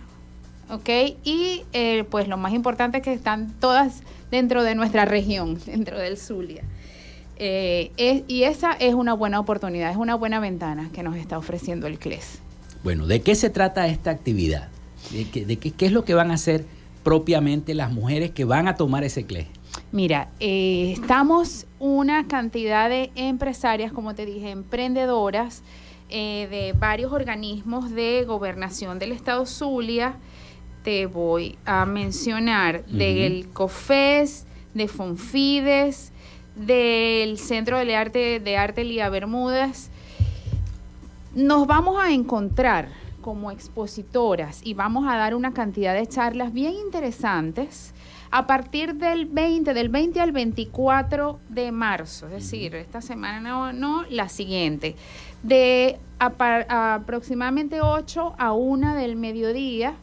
¿ok? 0.70 0.90
Y 1.24 1.64
eh, 1.74 2.04
pues 2.10 2.28
lo 2.28 2.38
más 2.38 2.54
importante 2.54 2.98
es 2.98 3.04
que 3.04 3.14
están 3.14 3.54
todas 3.60 4.02
dentro 4.30 4.64
de 4.64 4.76
nuestra 4.76 5.06
región, 5.06 5.60
dentro 5.66 5.98
del 5.98 6.18
Zulia. 6.18 6.64
Eh, 7.38 8.24
y 8.28 8.44
esa 8.44 8.74
es 8.74 8.96
una 8.96 9.14
buena 9.14 9.40
oportunidad, 9.40 9.92
es 9.92 9.98
una 9.98 10.16
buena 10.16 10.40
ventana 10.40 10.90
que 10.92 11.04
nos 11.04 11.16
está 11.16 11.38
ofreciendo 11.38 11.88
el 11.88 12.00
CLES. 12.00 12.40
Bueno, 12.84 13.08
¿de 13.08 13.22
qué 13.22 13.36
se 13.36 13.50
trata 13.50 13.88
esta 13.88 14.12
actividad? 14.12 14.70
¿De, 15.12 15.26
qué, 15.30 15.46
de 15.46 15.58
qué- 15.58 15.72
qué 15.72 15.86
es 15.86 15.92
lo 15.92 16.04
que 16.06 16.14
van 16.14 16.32
a 16.32 16.36
hacer 16.36 16.66
propiamente 17.04 17.74
las 17.76 17.92
mujeres 17.92 18.32
que 18.32 18.46
van 18.46 18.68
a 18.68 18.76
tomar 18.76 19.04
ese 19.04 19.26
CLE? 19.26 19.48
Mira, 19.92 20.30
eh, 20.40 20.92
estamos 20.94 21.66
una 21.80 22.28
cantidad 22.28 22.90
de 22.90 23.12
empresarias, 23.16 23.92
como 23.92 24.16
te 24.16 24.26
dije, 24.26 24.50
emprendedoras 24.52 25.62
eh, 26.10 26.48
de 26.50 26.74
varios 26.78 27.12
organismos 27.12 27.92
de 27.92 28.24
gobernación 28.26 29.00
del 29.00 29.12
Estado 29.12 29.46
Zulia. 29.46 30.16
Te 30.84 31.08
voy 31.08 31.58
a 31.66 31.86
mencionar 31.86 32.86
del 32.86 33.48
COFES, 33.54 34.46
de 34.76 34.88
Fonfides, 34.88 36.12
del 36.56 37.38
Centro 37.38 37.78
de 37.84 37.96
Arte 37.96 38.40
de 38.40 38.56
Arte 38.58 38.84
Lía 38.84 39.10
Bermúdez. 39.10 39.90
Nos 41.34 41.68
vamos 41.68 42.02
a 42.02 42.14
encontrar 42.14 42.90
como 43.26 43.50
expositoras. 43.50 44.62
Y 44.64 44.76
vamos 44.76 45.08
a 45.08 45.18
dar 45.18 45.34
una 45.34 45.52
cantidad 45.52 45.96
de 45.96 46.06
charlas 46.06 46.54
bien 46.54 46.76
interesantes 46.76 47.92
a 48.30 48.46
partir 48.46 48.94
del 48.94 49.26
20, 49.26 49.74
del 49.74 49.90
20 49.90 50.22
al 50.22 50.32
24 50.32 51.40
de 51.50 51.72
marzo, 51.72 52.28
es 52.28 52.34
decir, 52.34 52.76
esta 52.76 53.02
semana 53.02 53.40
no, 53.40 53.74
no, 53.74 54.04
la 54.12 54.30
siguiente, 54.30 54.96
de 55.42 55.98
aproximadamente 56.20 57.82
8 57.82 58.36
a 58.38 58.52
1 58.52 58.94
del 58.94 59.16
mediodía, 59.16 59.96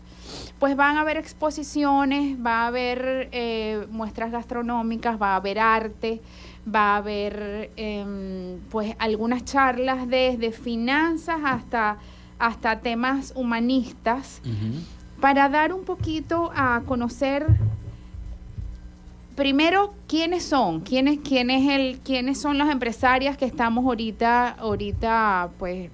pues 0.59 0.75
van 0.75 0.97
a 0.97 1.03
haber 1.03 1.17
exposiciones, 1.17 2.37
va 2.45 2.65
a 2.65 2.67
haber 2.67 3.29
eh, 3.31 3.87
muestras 3.89 4.33
gastronómicas, 4.33 5.21
va 5.21 5.35
a 5.35 5.37
haber 5.37 5.61
arte, 5.61 6.21
va 6.67 6.95
a 6.95 6.97
haber 6.97 7.71
em, 7.77 8.59
pues 8.69 8.97
algunas 8.99 9.45
charlas 9.45 10.09
desde 10.09 10.51
finanzas 10.51 11.41
hasta, 11.45 11.99
hasta 12.45 12.81
temas 12.81 13.33
humanistas 13.37 14.41
para 15.21 15.49
dar 15.49 15.73
un 15.73 15.85
poquito 15.85 16.51
a 16.57 16.83
conocer 16.87 17.47
primero 19.37 19.95
quiénes 20.09 20.45
son, 20.45 20.81
quiénes, 20.81 21.21
quién 21.27 21.51
es 21.51 21.71
el, 21.71 22.01
quiénes 22.01 22.41
son 22.41 22.59
las 22.59 22.69
empresarias 22.71 23.37
que 23.37 23.45
estamos 23.45 23.85
ahorita, 23.85 24.49
ahorita 24.59 25.51
pues 25.59 25.91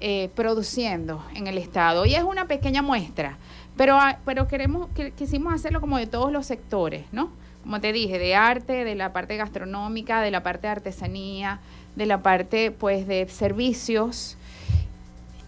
eh, 0.00 0.30
produciendo 0.34 1.22
en 1.34 1.46
el 1.48 1.58
estado. 1.58 2.06
Y 2.06 2.14
es 2.14 2.22
una 2.22 2.46
pequeña 2.46 2.80
muestra, 2.82 3.36
pero, 3.76 3.96
ah, 3.98 4.18
pero 4.24 4.46
queremos, 4.48 4.88
que- 4.94 5.10
quisimos 5.12 5.52
hacerlo 5.52 5.80
como 5.80 5.98
de 5.98 6.06
todos 6.06 6.32
los 6.32 6.46
sectores, 6.46 7.04
¿no? 7.12 7.30
Como 7.62 7.80
te 7.80 7.92
dije, 7.92 8.18
de 8.20 8.36
arte, 8.36 8.84
de 8.84 8.94
la 8.94 9.12
parte 9.12 9.36
gastronómica, 9.36 10.20
de 10.20 10.30
la 10.30 10.42
parte 10.44 10.68
de 10.68 10.72
artesanía, 10.72 11.58
de 11.96 12.06
la 12.06 12.22
parte 12.22 12.70
pues 12.70 13.08
de 13.08 13.28
servicios. 13.28 14.35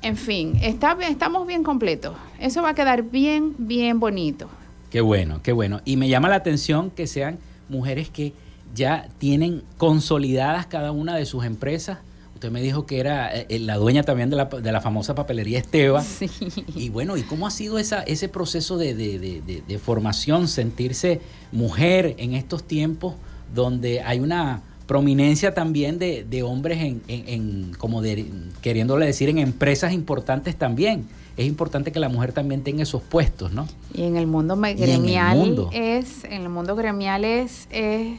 En 0.03 0.17
fin, 0.17 0.59
está, 0.63 0.97
estamos 1.09 1.47
bien 1.47 1.63
completos. 1.65 2.17
Eso 2.39 2.63
va 2.63 2.71
a 2.71 2.75
quedar 2.75 3.03
bien, 3.03 3.55
bien 3.59 3.99
bonito. 4.01 4.49
Qué 4.91 5.01
bueno, 5.01 5.41
qué 5.43 5.53
bueno. 5.53 5.81
Y 5.85 5.97
me 5.97 6.09
llama 6.09 6.29
la 6.29 6.37
atención 6.37 6.91
que 6.91 7.07
sean 7.07 7.39
mujeres 7.69 8.09
que 8.09 8.33
ya 8.75 9.09
tienen 9.19 9.63
consolidadas 9.77 10.67
cada 10.67 10.93
una 10.93 11.17
de 11.17 11.27
sus 11.27 11.45
empresas. 11.45 11.99
Usted 12.35 12.53
me 12.53 12.63
dijo 12.63 12.87
que 12.87 13.01
era 13.01 13.35
eh, 13.35 13.59
la 13.59 13.77
dueña 13.77 14.05
también 14.05 14.31
de 14.31 14.37
la, 14.37 14.45
de 14.45 14.71
la 14.71 14.81
famosa 14.81 15.15
papelería 15.17 15.59
Esteba. 15.59 16.03
Sí. 16.05 16.31
Y 16.77 16.89
bueno, 16.89 17.17
¿y 17.17 17.23
cómo 17.23 17.47
ha 17.49 17.51
sido 17.51 17.79
esa, 17.81 18.03
ese 18.05 18.29
proceso 18.29 18.79
de- 18.79 18.95
de- 18.95 19.19
de 19.67 19.79
formación, 19.79 20.47
sentirse 20.47 21.21
mujer 21.51 22.15
en 22.19 22.35
estos 22.35 22.63
tiempos 22.63 23.15
donde 23.53 24.01
hay 24.03 24.21
una 24.21 24.63
prominencia 24.89 25.55
también 25.55 26.01
de, 26.01 26.25
de 26.29 26.43
hombres 26.43 26.79
en, 26.83 27.03
en- 27.07 27.29
en, 27.29 27.73
como 27.79 28.03
de, 28.03 28.25
queriéndole 28.63 29.07
decir, 29.07 29.29
en 29.29 29.39
empresas 29.39 29.93
importantes 29.93 30.57
también? 30.57 31.07
Es 31.37 31.47
importante 31.47 31.93
que 31.93 32.01
la 32.01 32.09
mujer 32.09 32.33
también 32.33 32.65
tenga 32.65 32.83
esos 32.83 33.01
puestos, 33.03 33.53
¿no? 33.53 33.69
Y 33.95 34.03
en 34.03 34.17
el 34.17 34.27
mundo 34.27 34.55
en 34.55 34.65
el 34.65 34.77
gremial 34.77 35.37
mundo. 35.39 35.71
es, 35.73 36.25
en 36.25 36.43
el 36.43 36.49
mundo 36.49 36.75
gremial 36.75 37.25
es, 37.25 37.69
es- 37.71 38.19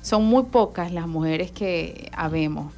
son 0.00 0.24
muy 0.24 0.44
pocas 0.44 0.92
las 0.92 1.06
mujeres 1.08 1.50
que 1.50 2.08
habemos. 2.16 2.72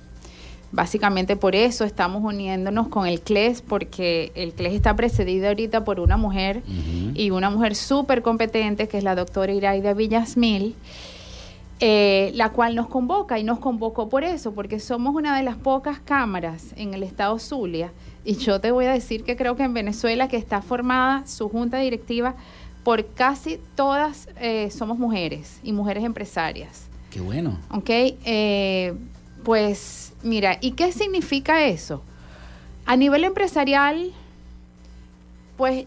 Básicamente 0.73 1.37
por 1.37 1.55
eso 1.55 1.85
estamos 1.85 2.23
uniéndonos 2.25 2.89
con 2.89 3.07
el 3.07 3.21
CLES, 3.21 3.63
porque 3.63 4.33
el 4.35 4.53
CLES 4.53 4.75
está 4.75 4.97
precedido 4.97 5.47
ahorita 5.49 5.85
por 5.85 6.01
una 6.01 6.17
mujer 6.17 6.63
y 7.15 7.31
una 7.31 7.51
mujer 7.51 7.75
súper 7.77 8.23
competente, 8.23 8.89
que 8.89 8.99
es 8.99 9.05
la 9.05 9.15
doctora 9.15 9.53
Iraida 9.53 9.95
Villasmil, 9.95 10.75
eh, 11.79 12.31
la 12.35 12.51
cual 12.51 12.75
nos 12.75 12.87
convoca 12.89 13.39
y 13.39 13.45
nos 13.45 13.59
convocó 13.59 14.09
por 14.09 14.25
eso, 14.25 14.53
porque 14.53 14.81
somos 14.81 15.15
una 15.15 15.37
de 15.37 15.43
las 15.43 15.57
pocas 15.57 16.01
cámaras 16.01 16.73
en 16.77 16.95
el 16.95 17.03
estado 17.03 17.39
Zulia. 17.39 17.93
Y 18.25 18.37
yo 18.37 18.61
te 18.61 18.71
voy 18.71 18.87
a 18.87 18.93
decir 18.93 19.25
que 19.25 19.37
creo 19.37 19.57
que 19.57 19.63
en 19.65 19.75
Venezuela, 19.75 20.29
que 20.29 20.37
está 20.37 20.63
formada 20.63 21.27
su 21.27 21.49
junta 21.49 21.79
directiva 21.79 22.35
por 22.83 23.05
casi 23.05 23.59
todas 23.75 24.29
eh, 24.41 24.71
somos 24.71 24.97
mujeres 24.99 25.61
y 25.63 25.73
mujeres 25.73 26.05
empresarias. 26.05 26.87
Qué 27.11 27.21
bueno. 27.21 27.59
¿Ok? 27.71 27.91
Eh, 27.91 28.95
pues 29.43 30.15
mira, 30.23 30.59
¿y 30.61 30.73
qué 30.73 30.93
significa 30.93 31.67
eso? 31.67 32.03
A 32.85 32.97
nivel 32.97 33.25
empresarial, 33.25 34.13
pues 35.57 35.87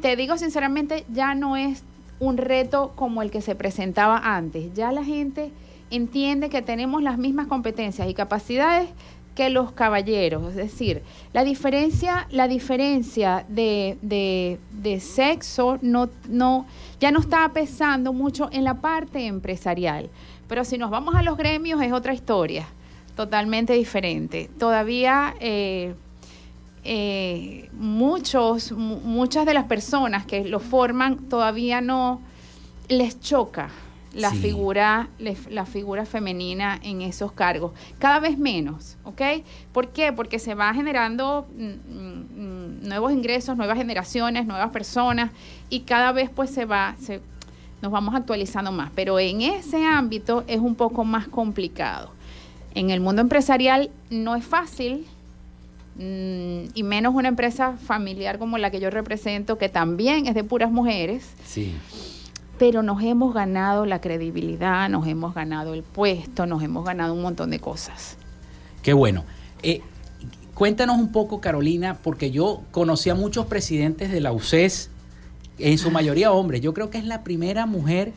te 0.00 0.16
digo 0.16 0.36
sinceramente, 0.38 1.04
ya 1.12 1.34
no 1.34 1.56
es 1.56 1.82
un 2.20 2.36
reto 2.36 2.92
como 2.96 3.22
el 3.22 3.30
que 3.30 3.40
se 3.40 3.54
presentaba 3.54 4.18
antes. 4.36 4.72
Ya 4.74 4.92
la 4.92 5.04
gente 5.04 5.50
entiende 5.90 6.48
que 6.50 6.62
tenemos 6.62 7.02
las 7.02 7.18
mismas 7.18 7.46
competencias 7.46 8.08
y 8.08 8.14
capacidades 8.14 8.88
que 9.34 9.50
los 9.50 9.70
caballeros. 9.70 10.48
Es 10.50 10.56
decir, 10.56 11.02
la 11.32 11.44
diferencia, 11.44 12.26
la 12.30 12.48
diferencia 12.48 13.44
de, 13.48 13.96
de- 14.02 14.58
de 14.72 14.98
sexo 15.00 15.78
no, 15.80 16.08
no, 16.28 16.66
ya 16.98 17.12
no 17.12 17.20
está 17.20 17.48
pesando 17.52 18.12
mucho 18.12 18.48
en 18.52 18.64
la 18.64 18.74
parte 18.80 19.26
empresarial. 19.26 20.10
Pero 20.48 20.64
si 20.64 20.76
nos 20.76 20.90
vamos 20.90 21.14
a 21.14 21.22
los 21.22 21.36
gremios 21.36 21.80
es 21.82 21.92
otra 21.92 22.14
historia, 22.14 22.66
totalmente 23.14 23.74
diferente. 23.74 24.50
Todavía 24.58 25.34
eh, 25.40 25.94
eh, 26.90 27.68
muchos, 27.74 28.72
mu- 28.72 29.00
muchas 29.00 29.44
de 29.44 29.52
las 29.52 29.64
personas 29.64 30.24
que 30.24 30.42
lo 30.44 30.58
forman 30.58 31.18
todavía 31.28 31.82
no 31.82 32.20
les 32.88 33.20
choca 33.20 33.68
la 34.14 34.30
Sí. 34.30 34.38
figura 34.38 35.08
la 35.50 35.66
figura 35.66 36.06
femenina 36.06 36.80
en 36.82 37.02
esos 37.02 37.30
cargos 37.32 37.72
cada 37.98 38.20
vez 38.20 38.38
menos 38.38 38.96
¿ok? 39.04 39.20
¿por 39.74 39.88
qué? 39.88 40.14
porque 40.14 40.38
se 40.38 40.54
va 40.54 40.72
generando 40.72 41.46
mm, 41.54 41.62
mm, 41.62 42.80
mm, 42.84 42.88
nuevos 42.88 43.12
ingresos 43.12 43.58
nuevas 43.58 43.76
generaciones 43.76 44.46
nuevas 44.46 44.70
personas 44.70 45.30
y 45.68 45.80
cada 45.80 46.12
vez 46.12 46.30
pues 46.30 46.48
se 46.50 46.64
va 46.64 46.96
se, 46.98 47.20
nos 47.82 47.92
vamos 47.92 48.14
actualizando 48.14 48.72
más, 48.72 48.90
pero 48.94 49.18
en 49.20 49.42
ese 49.42 49.84
ámbito 49.84 50.42
es 50.48 50.58
un 50.58 50.74
poco 50.74 51.04
más 51.04 51.28
complicado. 51.28 52.10
En 52.74 52.90
el 52.90 53.00
mundo 53.00 53.20
empresarial 53.22 53.90
no 54.10 54.34
es 54.34 54.44
fácil, 54.44 55.06
y 55.98 56.82
menos 56.84 57.14
una 57.14 57.28
empresa 57.28 57.76
familiar 57.76 58.38
como 58.38 58.56
la 58.56 58.70
que 58.70 58.78
yo 58.78 58.88
represento, 58.88 59.58
que 59.58 59.68
también 59.68 60.26
es 60.26 60.34
de 60.34 60.44
puras 60.44 60.70
mujeres. 60.70 61.26
Sí. 61.44 61.74
Pero 62.58 62.82
nos 62.82 63.02
hemos 63.02 63.34
ganado 63.34 63.84
la 63.84 64.00
credibilidad, 64.00 64.88
nos 64.88 65.06
hemos 65.08 65.34
ganado 65.34 65.74
el 65.74 65.82
puesto, 65.82 66.46
nos 66.46 66.62
hemos 66.62 66.84
ganado 66.84 67.14
un 67.14 67.22
montón 67.22 67.50
de 67.50 67.58
cosas. 67.58 68.16
Qué 68.82 68.92
bueno. 68.92 69.24
Eh, 69.62 69.82
cuéntanos 70.54 70.98
un 70.98 71.10
poco, 71.10 71.40
Carolina, 71.40 71.98
porque 72.02 72.30
yo 72.30 72.62
conocí 72.70 73.10
a 73.10 73.14
muchos 73.14 73.46
presidentes 73.46 74.10
de 74.12 74.20
la 74.20 74.32
UCES, 74.32 74.90
en 75.58 75.78
su 75.78 75.90
mayoría 75.90 76.32
hombres. 76.32 76.60
Yo 76.60 76.74
creo 76.74 76.90
que 76.90 76.98
es 76.98 77.04
la 77.04 77.24
primera 77.24 77.66
mujer, 77.66 78.12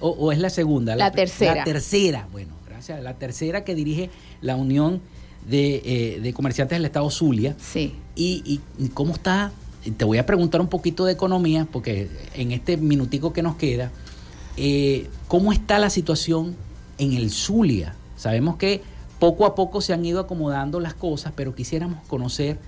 o, 0.00 0.32
es 0.32 0.38
la 0.38 0.50
segunda. 0.50 0.96
La, 0.96 1.10
tercera. 1.10 1.56
La 1.56 1.64
tercera, 1.64 2.28
bueno, 2.32 2.54
gracias. 2.66 3.02
La 3.02 3.14
tercera 3.14 3.64
que 3.64 3.74
dirige 3.74 4.10
la 4.40 4.56
Unión 4.56 5.00
de, 5.48 6.20
eh, 6.24 6.32
Comerciantes 6.32 6.76
del 6.76 6.84
Estado 6.84 7.10
Zulia. 7.10 7.54
Sí. 7.58 7.94
Y, 8.14 8.60
cómo 8.94 9.14
está, 9.14 9.52
te 9.96 10.04
voy 10.04 10.18
a 10.18 10.26
preguntar 10.26 10.60
un 10.60 10.68
poquito 10.68 11.04
de 11.04 11.12
economía, 11.12 11.66
porque 11.70 12.08
en 12.34 12.52
este 12.52 12.76
minutico 12.76 13.32
que 13.32 13.42
nos 13.42 13.56
queda, 13.56 13.90
eh, 14.56 15.08
¿cómo 15.28 15.52
está 15.52 15.78
la 15.78 15.90
situación 15.90 16.56
en 16.98 17.12
el 17.12 17.30
Zulia? 17.30 17.94
Sabemos 18.16 18.56
que 18.56 18.82
poco 19.18 19.46
a 19.46 19.54
poco 19.54 19.80
se 19.80 19.92
han 19.92 20.04
ido 20.04 20.20
acomodando 20.20 20.80
las 20.80 20.94
cosas, 20.94 21.32
pero 21.36 21.54
quisiéramos 21.54 22.04
conocer 22.06 22.58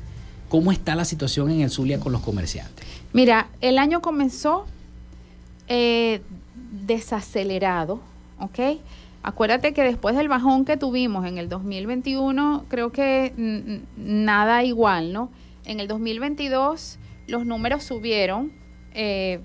cómo 0.48 0.72
está 0.72 0.94
la 0.94 1.04
situación 1.04 1.50
en 1.50 1.60
el 1.60 1.70
Zulia 1.70 2.00
con 2.00 2.12
los 2.12 2.22
comerciantes. 2.22 2.86
Mira, 3.12 3.48
el 3.60 3.78
año 3.78 4.00
comenzó 4.00 4.66
eh, 5.66 6.22
desacelerado, 6.86 8.00
¿ok? 8.38 8.78
Acuérdate 9.22 9.74
que 9.74 9.82
después 9.82 10.16
del 10.16 10.28
bajón 10.28 10.64
que 10.64 10.76
tuvimos 10.76 11.26
en 11.26 11.38
el 11.38 11.48
2021, 11.48 12.64
creo 12.68 12.92
que 12.92 13.82
nada 13.96 14.64
igual, 14.64 15.12
¿no? 15.12 15.30
En 15.64 15.80
el 15.80 15.88
2022 15.88 16.98
los 17.26 17.44
números 17.44 17.82
subieron 17.84 18.52
eh, 18.92 19.40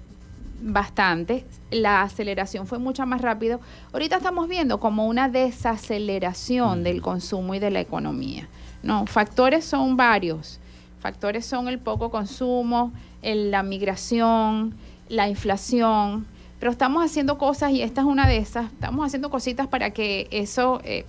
bastante, 0.62 1.46
la 1.72 2.02
aceleración 2.02 2.68
fue 2.68 2.80
mucho 2.80 3.06
más 3.06 3.22
rápido. 3.22 3.60
Ahorita 3.92 4.18
estamos 4.18 4.48
viendo 4.48 4.80
como 4.80 5.08
una 5.08 5.28
desaceleración 5.28 6.84
del 6.84 7.02
consumo 7.02 7.54
y 7.56 7.60
de 7.60 7.72
la 7.72 7.82
economía. 7.82 8.48
No, 8.82 9.06
factores 9.06 9.66
son 9.66 9.98
varios. 9.98 10.60
Factores 11.00 11.46
son 11.46 11.68
el 11.68 11.80
poco 11.80 12.10
consumo, 12.10 12.94
la 13.22 13.62
migración, 13.64 14.74
la 15.10 15.28
inflación, 15.28 16.26
pero 16.64 16.72
estamos 16.72 17.04
haciendo 17.04 17.38
cosas 17.38 17.74
y 17.74 17.82
esta 17.82 18.00
es 18.00 18.08
una 18.08 18.26
de 18.26 18.38
esas, 18.38 18.72
estamos 18.72 19.06
haciendo 19.06 19.30
cositas 19.30 19.68
para 19.68 19.90
que 19.90 20.30
eso 20.32 20.80
eh, 20.86 21.04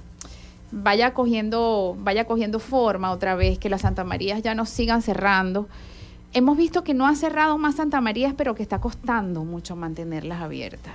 vaya, 0.72 1.14
cogiendo, 1.14 1.96
vaya 2.00 2.24
cogiendo 2.24 2.58
forma 2.58 3.12
otra 3.12 3.36
vez, 3.36 3.60
que 3.60 3.70
las 3.70 3.82
Santa 3.82 4.02
Marías 4.02 4.42
ya 4.42 4.56
no 4.56 4.66
sigan 4.66 5.00
cerrando. 5.00 5.68
Hemos 6.32 6.56
visto 6.56 6.82
que 6.82 6.92
no 6.92 7.06
han 7.06 7.14
cerrado 7.14 7.56
más 7.56 7.76
Santa 7.76 8.00
Marías, 8.00 8.34
pero 8.36 8.56
que 8.56 8.64
está 8.64 8.80
costando 8.80 9.44
mucho 9.44 9.76
mantenerlas 9.76 10.42
abiertas. 10.42 10.92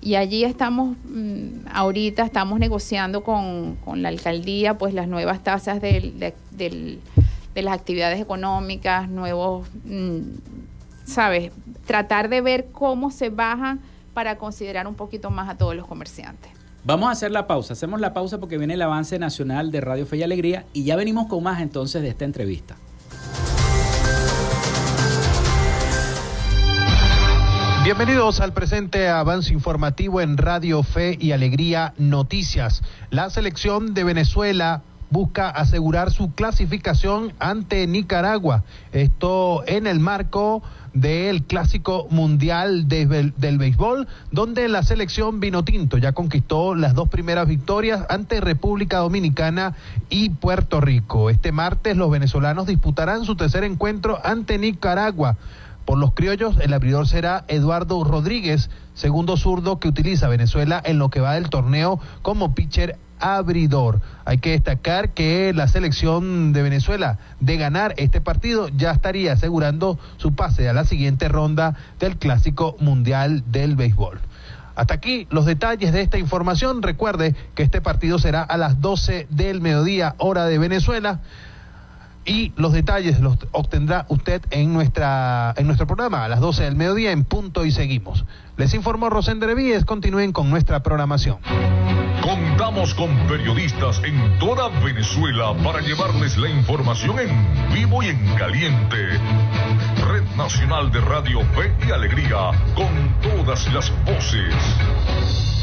Y 0.00 0.14
allí 0.14 0.44
estamos, 0.44 0.96
mm, 1.08 1.66
ahorita 1.72 2.22
estamos 2.22 2.60
negociando 2.60 3.24
con, 3.24 3.78
la 3.96 4.10
alcaldía, 4.10 4.78
pues 4.78 4.94
las 4.94 5.08
nuevas 5.08 5.42
tasas 5.42 5.80
del, 5.82 6.20
de 6.52 7.62
las 7.62 7.74
actividades 7.74 8.20
económicas, 8.20 9.08
nuevos 9.08 9.66
mm, 9.84 10.20
¿sabes? 11.04 11.50
Tratar 11.84 12.28
de 12.28 12.42
ver 12.42 12.68
cómo 12.70 13.10
se 13.10 13.30
bajan 13.30 13.80
para 14.18 14.36
considerar 14.36 14.88
un 14.88 14.96
poquito 14.96 15.30
más 15.30 15.48
a 15.48 15.56
todos 15.56 15.76
los 15.76 15.86
comerciantes. 15.86 16.50
Vamos 16.82 17.08
a 17.08 17.12
hacer 17.12 17.30
la 17.30 17.46
pausa. 17.46 17.74
Hacemos 17.74 18.00
la 18.00 18.14
pausa 18.14 18.38
porque 18.38 18.58
viene 18.58 18.74
el 18.74 18.82
avance 18.82 19.16
nacional 19.16 19.70
de 19.70 19.80
Radio 19.80 20.06
Fe 20.06 20.16
y 20.16 20.24
Alegría 20.24 20.64
y 20.72 20.82
ya 20.82 20.96
venimos 20.96 21.28
con 21.28 21.40
más 21.44 21.60
entonces 21.60 22.02
de 22.02 22.08
esta 22.08 22.24
entrevista. 22.24 22.74
Bienvenidos 27.84 28.40
al 28.40 28.52
presente 28.52 29.08
avance 29.08 29.52
informativo 29.52 30.20
en 30.20 30.36
Radio 30.36 30.82
Fe 30.82 31.16
y 31.20 31.30
Alegría 31.30 31.94
Noticias. 31.96 32.82
La 33.10 33.30
selección 33.30 33.94
de 33.94 34.02
Venezuela 34.02 34.82
busca 35.10 35.48
asegurar 35.48 36.10
su 36.10 36.34
clasificación 36.34 37.34
ante 37.38 37.86
Nicaragua. 37.86 38.64
Esto 38.90 39.62
en 39.68 39.86
el 39.86 40.00
marco 40.00 40.62
del 41.00 41.42
Clásico 41.44 42.06
Mundial 42.10 42.88
del 42.88 43.58
Béisbol, 43.58 44.08
donde 44.30 44.68
la 44.68 44.82
selección 44.82 45.40
Vinotinto 45.40 45.98
ya 45.98 46.12
conquistó 46.12 46.74
las 46.74 46.94
dos 46.94 47.08
primeras 47.08 47.46
victorias 47.46 48.04
ante 48.08 48.40
República 48.40 48.98
Dominicana 48.98 49.74
y 50.08 50.30
Puerto 50.30 50.80
Rico. 50.80 51.30
Este 51.30 51.52
martes 51.52 51.96
los 51.96 52.10
venezolanos 52.10 52.66
disputarán 52.66 53.24
su 53.24 53.36
tercer 53.36 53.64
encuentro 53.64 54.18
ante 54.24 54.58
Nicaragua. 54.58 55.36
Por 55.84 55.98
los 55.98 56.12
criollos, 56.12 56.58
el 56.60 56.74
abridor 56.74 57.08
será 57.08 57.44
Eduardo 57.48 58.04
Rodríguez, 58.04 58.68
segundo 58.92 59.36
zurdo 59.38 59.78
que 59.78 59.88
utiliza 59.88 60.28
Venezuela 60.28 60.82
en 60.84 60.98
lo 60.98 61.08
que 61.08 61.20
va 61.20 61.34
del 61.34 61.48
torneo 61.48 61.98
como 62.20 62.54
pitcher 62.54 62.98
abridor. 63.20 64.00
Hay 64.24 64.38
que 64.38 64.50
destacar 64.50 65.10
que 65.10 65.52
la 65.54 65.68
selección 65.68 66.52
de 66.52 66.62
Venezuela, 66.62 67.18
de 67.40 67.56
ganar 67.56 67.94
este 67.96 68.20
partido, 68.20 68.68
ya 68.68 68.90
estaría 68.90 69.32
asegurando 69.32 69.98
su 70.16 70.34
pase 70.34 70.68
a 70.68 70.72
la 70.72 70.84
siguiente 70.84 71.28
ronda 71.28 71.76
del 71.98 72.16
Clásico 72.16 72.76
Mundial 72.80 73.44
del 73.50 73.76
Béisbol. 73.76 74.20
Hasta 74.78 74.94
aquí 74.94 75.26
los 75.30 75.44
detalles 75.44 75.92
de 75.92 76.02
esta 76.02 76.18
información. 76.18 76.82
Recuerde 76.82 77.34
que 77.56 77.64
este 77.64 77.80
partido 77.80 78.18
será 78.20 78.42
a 78.42 78.56
las 78.56 78.80
12 78.80 79.26
del 79.28 79.60
mediodía, 79.60 80.14
hora 80.18 80.46
de 80.46 80.58
Venezuela. 80.58 81.20
Y 82.28 82.52
los 82.56 82.74
detalles 82.74 83.20
los 83.20 83.38
obtendrá 83.52 84.04
usted 84.10 84.42
en, 84.50 84.74
nuestra, 84.74 85.54
en 85.56 85.66
nuestro 85.66 85.86
programa 85.86 86.24
a 86.24 86.28
las 86.28 86.40
12 86.40 86.64
del 86.64 86.76
mediodía 86.76 87.10
en 87.10 87.24
punto 87.24 87.64
y 87.64 87.70
seguimos. 87.70 88.26
Les 88.58 88.74
informó 88.74 89.08
Rosender 89.08 89.54
Víez. 89.54 89.86
Continúen 89.86 90.32
con 90.32 90.50
nuestra 90.50 90.82
programación. 90.82 91.38
Contamos 92.20 92.92
con 92.92 93.08
periodistas 93.28 94.02
en 94.04 94.38
toda 94.38 94.68
Venezuela 94.84 95.54
para 95.64 95.80
llevarles 95.80 96.36
la 96.36 96.50
información 96.50 97.18
en 97.18 97.72
vivo 97.72 98.02
y 98.02 98.08
en 98.08 98.34
caliente. 98.36 99.08
Red 100.06 100.24
Nacional 100.36 100.92
de 100.92 101.00
Radio 101.00 101.40
Fe 101.54 101.72
y 101.88 101.92
Alegría, 101.92 102.50
con 102.74 103.14
todas 103.22 103.72
las 103.72 103.90
voces. 104.04 104.54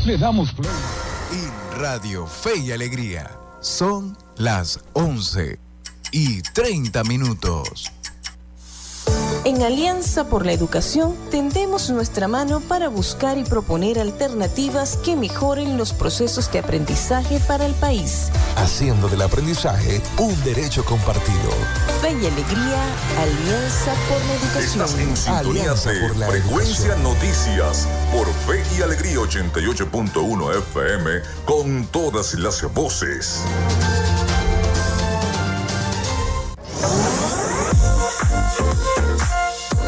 Le 0.03 0.17
damos 0.17 0.51
play. 0.53 0.71
En 1.31 1.79
Radio 1.79 2.25
Fe 2.25 2.57
y 2.57 2.71
Alegría, 2.71 3.29
son 3.61 4.17
las 4.37 4.79
11 4.93 5.64
y 6.11 6.41
30 6.41 7.03
minutos. 7.03 7.91
En 9.45 9.61
Alianza 9.61 10.27
por 10.27 10.43
la 10.43 10.53
Educación 10.53 11.15
tendemos 11.29 11.91
nuestra 11.91 12.27
mano 12.27 12.61
para 12.61 12.89
buscar 12.89 13.37
y 13.37 13.43
proponer 13.43 13.99
alternativas 13.99 14.97
que 14.97 15.15
mejoren 15.15 15.77
los 15.77 15.93
procesos 15.93 16.51
de 16.51 16.59
aprendizaje 16.59 17.39
para 17.47 17.67
el 17.67 17.75
país. 17.75 18.29
Haciendo 18.55 19.07
del 19.07 19.21
aprendizaje 19.21 20.01
un 20.17 20.43
derecho 20.43 20.83
compartido. 20.83 21.51
Fe 22.01 22.13
y 22.13 22.25
alegría, 22.25 22.83
Alianza 23.19 23.93
por 24.09 24.25
la 24.25 24.33
Educación. 24.33 24.81
Estás 24.81 24.99
en 24.99 25.15
sintonía 25.15 25.75
por 25.75 26.17
la 26.17 26.27
Frecuencia 26.27 26.95
Noticias 26.95 27.87
por 28.11 28.25
Fe 28.47 28.63
y 28.75 28.81
Alegría 28.81 29.17
88.1 29.17 30.57
FM 30.57 31.21
con 31.45 31.85
todas 31.91 32.33
las 32.33 32.63
voces. 32.73 33.43
네. 36.87 37.14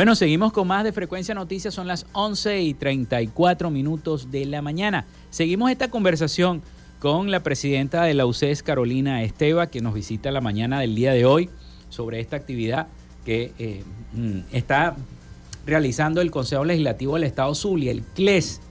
Bueno, 0.00 0.14
seguimos 0.14 0.54
con 0.54 0.66
más 0.66 0.82
de 0.82 0.92
Frecuencia 0.92 1.34
Noticias, 1.34 1.74
son 1.74 1.86
las 1.86 2.06
11 2.14 2.62
y 2.62 2.72
34 2.72 3.68
minutos 3.68 4.30
de 4.30 4.46
la 4.46 4.62
mañana. 4.62 5.04
Seguimos 5.28 5.70
esta 5.70 5.90
conversación 5.90 6.62
con 7.00 7.30
la 7.30 7.42
presidenta 7.42 8.04
de 8.04 8.14
la 8.14 8.24
UCES, 8.24 8.62
Carolina 8.62 9.22
Esteva, 9.22 9.66
que 9.66 9.82
nos 9.82 9.92
visita 9.92 10.30
la 10.30 10.40
mañana 10.40 10.80
del 10.80 10.94
día 10.94 11.12
de 11.12 11.26
hoy 11.26 11.50
sobre 11.90 12.18
esta 12.18 12.36
actividad 12.36 12.86
que 13.26 13.52
eh, 13.58 13.84
mm, 14.14 14.38
está 14.52 14.96
realizando 15.66 16.22
el 16.22 16.30
Consejo 16.30 16.64
Legislativo 16.64 17.16
del 17.16 17.24
Estado 17.24 17.54
Zulia, 17.54 17.90
el 17.90 18.00
CLES, 18.00 18.62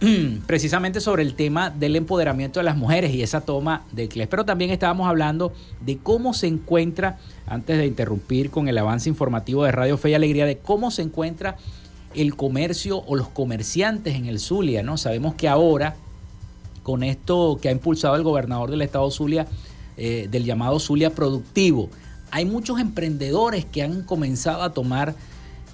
precisamente 0.46 1.00
sobre 1.00 1.24
el 1.24 1.34
tema 1.34 1.70
del 1.70 1.96
empoderamiento 1.96 2.60
de 2.60 2.64
las 2.64 2.76
mujeres 2.76 3.12
y 3.12 3.22
esa 3.22 3.40
toma 3.40 3.84
del 3.90 4.08
CLES. 4.08 4.28
Pero 4.28 4.44
también 4.44 4.70
estábamos 4.70 5.08
hablando 5.08 5.52
de 5.80 5.98
cómo 5.98 6.34
se 6.34 6.46
encuentra, 6.46 7.18
antes 7.50 7.76
de 7.76 7.86
interrumpir 7.86 8.50
con 8.50 8.68
el 8.68 8.78
avance 8.78 9.08
informativo 9.08 9.64
de 9.64 9.72
Radio 9.72 9.98
Fe 9.98 10.10
y 10.10 10.14
Alegría, 10.14 10.46
de 10.46 10.58
cómo 10.58 10.90
se 10.90 11.02
encuentra 11.02 11.56
el 12.14 12.36
comercio 12.36 13.02
o 13.06 13.16
los 13.16 13.28
comerciantes 13.28 14.14
en 14.14 14.26
el 14.26 14.38
Zulia, 14.38 14.82
¿no? 14.82 14.96
Sabemos 14.96 15.34
que 15.34 15.48
ahora, 15.48 15.96
con 16.82 17.02
esto 17.02 17.58
que 17.60 17.68
ha 17.68 17.72
impulsado 17.72 18.16
el 18.16 18.22
gobernador 18.22 18.70
del 18.70 18.82
estado 18.82 19.10
Zulia, 19.10 19.46
eh, 19.96 20.28
del 20.30 20.44
llamado 20.44 20.78
Zulia 20.78 21.10
Productivo, 21.10 21.90
hay 22.30 22.44
muchos 22.44 22.80
emprendedores 22.80 23.64
que 23.64 23.82
han 23.82 24.02
comenzado 24.02 24.62
a 24.62 24.72
tomar 24.72 25.14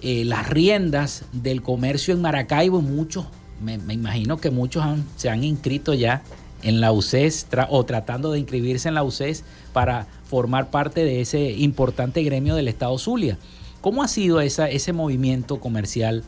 eh, 0.01 0.25
las 0.25 0.49
riendas 0.49 1.25
del 1.33 1.63
comercio 1.63 2.15
en 2.15 2.23
Maracaibo, 2.23 2.81
muchos 2.81 3.27
me, 3.63 3.75
imagino 3.93 4.39
que 4.39 4.51
muchos 4.51 4.85
se 5.17 5.31
han 5.31 5.45
inscrito 5.45 5.95
ya 5.95 6.23
en 6.63 6.81
la 6.81 6.93
UCES 6.93 7.47
o 7.69 7.85
tratando 7.85 8.33
de 8.33 8.39
inscribirse 8.39 8.89
en 8.89 8.95
la 8.95 9.05
UCES 9.05 9.45
para 9.73 10.07
formar 10.25 10.71
parte 10.71 11.05
de 11.05 11.21
ese 11.21 11.53
importante 11.53 12.23
gremio 12.23 12.55
del 12.55 12.69
Estado 12.69 12.97
Zulia. 12.99 13.39
¿Cómo 13.81 14.03
ha 14.03 14.09
sido 14.09 14.41
esa, 14.41 14.69
ese 14.69 14.93
movimiento 14.93 15.61
comercial 15.61 16.25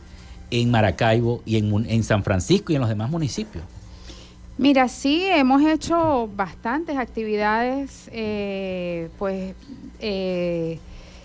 en 0.51 0.71
Maracaibo 0.71 1.41
y 1.45 1.57
en, 1.57 2.03
San 2.03 2.23
Francisco 2.23 2.71
y 2.71 2.75
en 2.75 2.81
los 2.81 2.89
demás 2.89 3.09
municipios? 3.09 3.63
Mira, 4.57 4.87
sí, 4.87 5.25
hemos 5.25 5.61
hecho 5.61 6.29
bastantes 6.35 6.97
actividades, 6.97 8.09
eh, 8.11 9.09
pues 9.17 9.55
eh, 9.99 10.79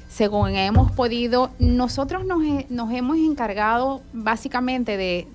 según 0.09 0.55
hemos 0.55 0.93
podido, 0.93 1.51
nosotros 1.59 2.25
nos, 2.25 2.41
nos 2.71 2.93
hemos 2.93 3.17
encargado 3.17 4.03
básicamente 4.13 4.97
de, 4.97 5.27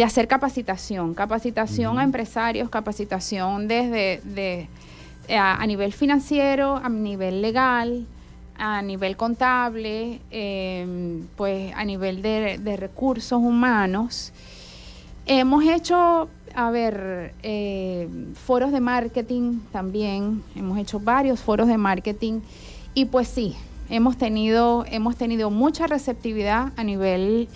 de 0.00 0.04
hacer 0.04 0.28
capacitación, 0.28 1.12
capacitación 1.12 1.98
a 1.98 2.04
empresarios, 2.04 2.70
capacitación 2.70 3.68
desde 3.68 4.22
de, 4.24 4.66
a, 5.36 5.66
nivel 5.66 5.92
financiero, 5.92 6.78
a 6.78 6.88
nivel 6.88 7.42
legal, 7.42 8.06
a 8.56 8.80
nivel 8.80 9.18
contable, 9.18 10.22
em, 10.30 11.26
pues 11.36 11.74
a 11.76 11.84
nivel 11.84 12.22
de, 12.22 12.76
recursos 12.78 13.38
humanos. 13.42 14.32
Hemos 15.26 15.64
hecho, 15.64 16.30
a 16.54 16.70
ver, 16.70 17.34
eh, 17.42 18.08
foros 18.46 18.72
de 18.72 18.80
marketing 18.80 19.58
también, 19.70 20.42
hemos 20.56 20.78
hecho 20.78 20.98
varios 20.98 21.40
foros 21.40 21.68
de 21.68 21.76
marketing. 21.76 22.40
Y 22.94 23.04
pues 23.04 23.28
sí, 23.28 23.54
hemos 23.90 24.16
tenido, 24.16 24.86
hemos 24.88 25.16
tenido 25.16 25.50
mucha 25.50 25.86
receptividad 25.86 26.72
a 26.78 26.84
nivel 26.84 27.50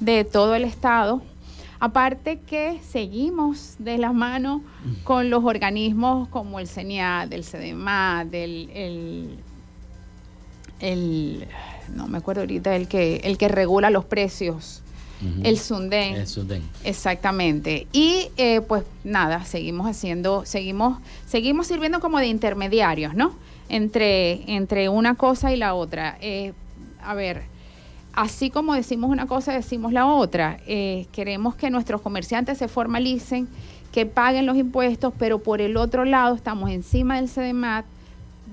de 0.00 0.24
todo 0.24 0.54
el 0.54 0.64
estado 0.64 1.20
Aparte 1.84 2.38
que 2.38 2.78
seguimos 2.88 3.74
de 3.80 3.98
la 3.98 4.12
mano 4.12 4.62
con 5.02 5.30
los 5.30 5.42
organismos 5.42 6.28
como 6.28 6.60
el 6.60 6.68
CENIA, 6.68 7.26
del 7.28 7.42
CEDEMA, 7.42 8.24
del 8.24 9.40
el, 10.78 11.48
no 11.92 12.06
me 12.06 12.18
acuerdo 12.18 12.42
ahorita, 12.42 12.76
el 12.76 12.86
que, 12.86 13.16
el 13.24 13.36
que 13.36 13.48
regula 13.48 13.90
los 13.90 14.04
precios. 14.04 14.84
El 15.42 15.58
Sundén. 15.58 16.14
El 16.14 16.28
Sundén. 16.28 16.62
Exactamente. 16.84 17.88
Y 17.92 18.28
eh, 18.36 18.60
pues 18.60 18.84
nada, 19.02 19.44
seguimos 19.44 19.88
haciendo, 19.88 20.46
seguimos, 20.46 21.00
seguimos 21.26 21.66
sirviendo 21.66 21.98
como 21.98 22.20
de 22.20 22.28
intermediarios, 22.28 23.16
¿no? 23.16 23.34
Entre, 23.68 24.54
entre 24.54 24.88
una 24.88 25.16
cosa 25.16 25.52
y 25.52 25.56
la 25.56 25.74
otra. 25.74 26.16
Eh, 26.20 26.52
a 27.02 27.14
ver, 27.14 27.42
así 28.12 28.50
como 28.50 28.74
decimos 28.74 29.10
una 29.10 29.26
cosa, 29.26 29.52
decimos 29.52 29.92
la 29.92 30.06
otra. 30.06 30.58
Eh, 30.66 31.06
queremos 31.12 31.54
que 31.54 31.70
nuestros 31.70 32.00
comerciantes 32.00 32.58
se 32.58 32.68
formalicen, 32.68 33.48
que 33.92 34.06
paguen 34.06 34.46
los 34.46 34.56
impuestos, 34.56 35.12
pero 35.18 35.38
por 35.42 35.60
el 35.60 35.76
otro 35.76 36.04
lado 36.04 36.34
estamos 36.34 36.70
encima 36.70 37.16
del 37.16 37.28
CDMAT 37.28 37.84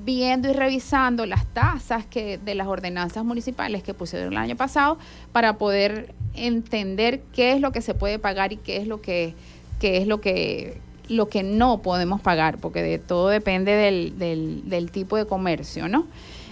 viendo 0.06 0.50
y 0.50 0.54
revisando 0.54 1.26
las 1.26 1.46
tasas 1.48 2.06
que 2.06 2.38
de 2.38 2.56
las 2.56 2.68
ordenanzas 2.68 3.26
municipales 3.26 3.84
que 3.84 3.94
pusieron 3.94 4.32
el 4.34 4.38
año 4.38 4.56
pasado 4.56 4.98
para 5.32 5.58
poder 5.58 6.14
entender 6.34 7.22
qué 7.34 7.52
es 7.52 7.62
lo 7.62 7.72
que 7.72 7.82
se 7.82 7.94
puede 7.94 8.18
pagar 8.18 8.54
y 8.54 8.58
qué 8.58 8.78
es 8.78 8.88
lo 8.88 9.02
que 9.02 9.34
qué 9.80 9.98
es 9.98 10.08
lo 10.08 10.22
que 10.22 10.80
lo 11.10 11.28
que 11.28 11.42
no 11.42 11.82
podemos 11.82 12.22
pagar, 12.22 12.60
porque 12.60 12.84
de 12.84 13.00
todo 13.00 13.30
depende 13.30 13.72
del, 13.72 14.20
del, 14.20 14.70
del 14.70 14.92
tipo 14.92 15.18
de 15.18 15.26
comercio, 15.26 15.88
¿no? 15.88 16.06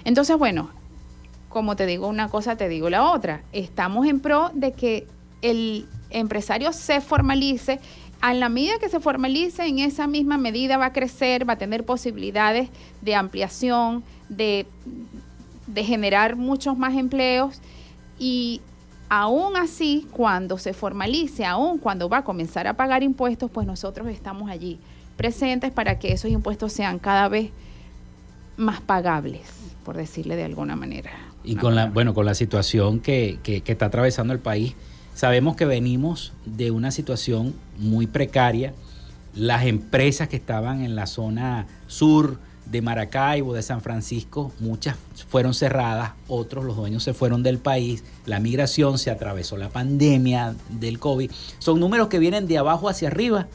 Entonces, 0.03 0.36
bueno, 0.36 0.72
como 1.58 1.76
te 1.76 1.88
digo 1.88 2.08
una 2.08 2.30
cosa, 2.30 2.55
te 2.55 2.70
digo 2.70 2.88
la 2.88 3.12
otra. 3.12 3.41
Estamos 3.51 4.05
en 4.05 4.20
pro 4.20 4.51
de 4.53 4.74
que 4.74 5.08
el 5.41 5.88
empresario 6.12 6.72
se 6.72 7.01
formalice. 7.01 7.80
A 8.22 8.36
la 8.36 8.47
medida 8.47 8.78
que 8.80 8.89
se 8.89 8.99
formalice, 8.99 9.66
en 9.66 9.80
esa 9.80 10.05
misma 10.05 10.38
medida 10.38 10.78
va 10.78 10.86
a 10.86 10.93
crecer, 10.93 11.49
va 11.49 11.53
a 11.53 11.58
tener 11.58 11.84
posibilidades 11.84 12.70
de 13.01 13.16
ampliación, 13.16 14.03
de, 14.30 14.68
generar 15.76 16.36
muchos 16.36 16.78
más 16.78 16.93
empleos 16.93 17.60
y 18.20 18.62
aún 19.10 19.58
así, 19.58 20.08
cuando 20.12 20.60
se 20.60 20.74
formalice, 20.74 21.43
aún 21.43 21.80
cuando 21.80 22.08
va 22.08 22.18
a 22.18 22.24
comenzar 22.24 22.68
a 22.68 22.76
pagar 22.76 23.01
impuestos, 23.01 23.49
pues 23.49 23.66
nosotros 23.66 24.10
estamos 24.10 24.51
allí 24.51 24.78
presentes 25.16 25.72
para 25.72 25.97
que 25.97 26.14
esos 26.14 26.30
impuestos 26.30 26.72
sean 26.72 26.99
cada 26.99 27.30
vez 27.30 27.49
más 28.58 28.80
pagables, 28.80 29.49
por 29.84 29.97
decirle 29.97 30.36
de 30.36 30.43
alguna 30.43 30.76
manera. 30.76 31.26
Y 31.48 31.56
con 31.56 31.76
la, 31.76 31.86
bueno, 31.86 32.14
con 32.14 32.26
la 32.26 32.36
situación 32.36 33.00
que, 33.00 33.39
que, 33.41 33.64
está 33.66 33.86
atravesando 33.86 34.34
el 34.34 34.39
país, 34.39 34.76
sabemos 35.16 35.56
que 35.56 35.64
venimos 35.64 36.34
de 36.45 36.72
una 36.72 36.91
situación 36.91 37.56
muy 37.78 38.06
precaria. 38.06 38.74
Las 39.34 39.66
empresas 39.66 40.28
que 40.28 40.36
estaban 40.36 40.82
en 40.82 40.95
la 40.95 41.08
zona 41.08 41.66
sur 41.88 42.38
de 42.66 42.82
Maracaibo, 42.82 43.54
de 43.54 43.62
San 43.62 43.80
Francisco, 43.80 44.52
muchas 44.60 44.98
fueron 45.30 45.54
cerradas, 45.54 46.12
otros 46.28 46.66
los 46.66 46.76
dueños 46.76 47.04
se 47.04 47.14
fueron 47.14 47.43
del 47.43 47.60
país, 47.60 48.04
la 48.26 48.41
migración 48.41 48.98
se 48.98 49.10
atravesó 49.10 49.56
la 49.56 49.70
pandemia 49.70 50.54
del 50.68 51.00
COVID. 51.00 51.32
Son 51.60 51.80
números 51.80 52.10
que 52.10 52.20
vienen 52.20 52.45
de 52.45 52.58
abajo 52.58 52.89
hacia 52.89 53.08
arriba. 53.08 53.48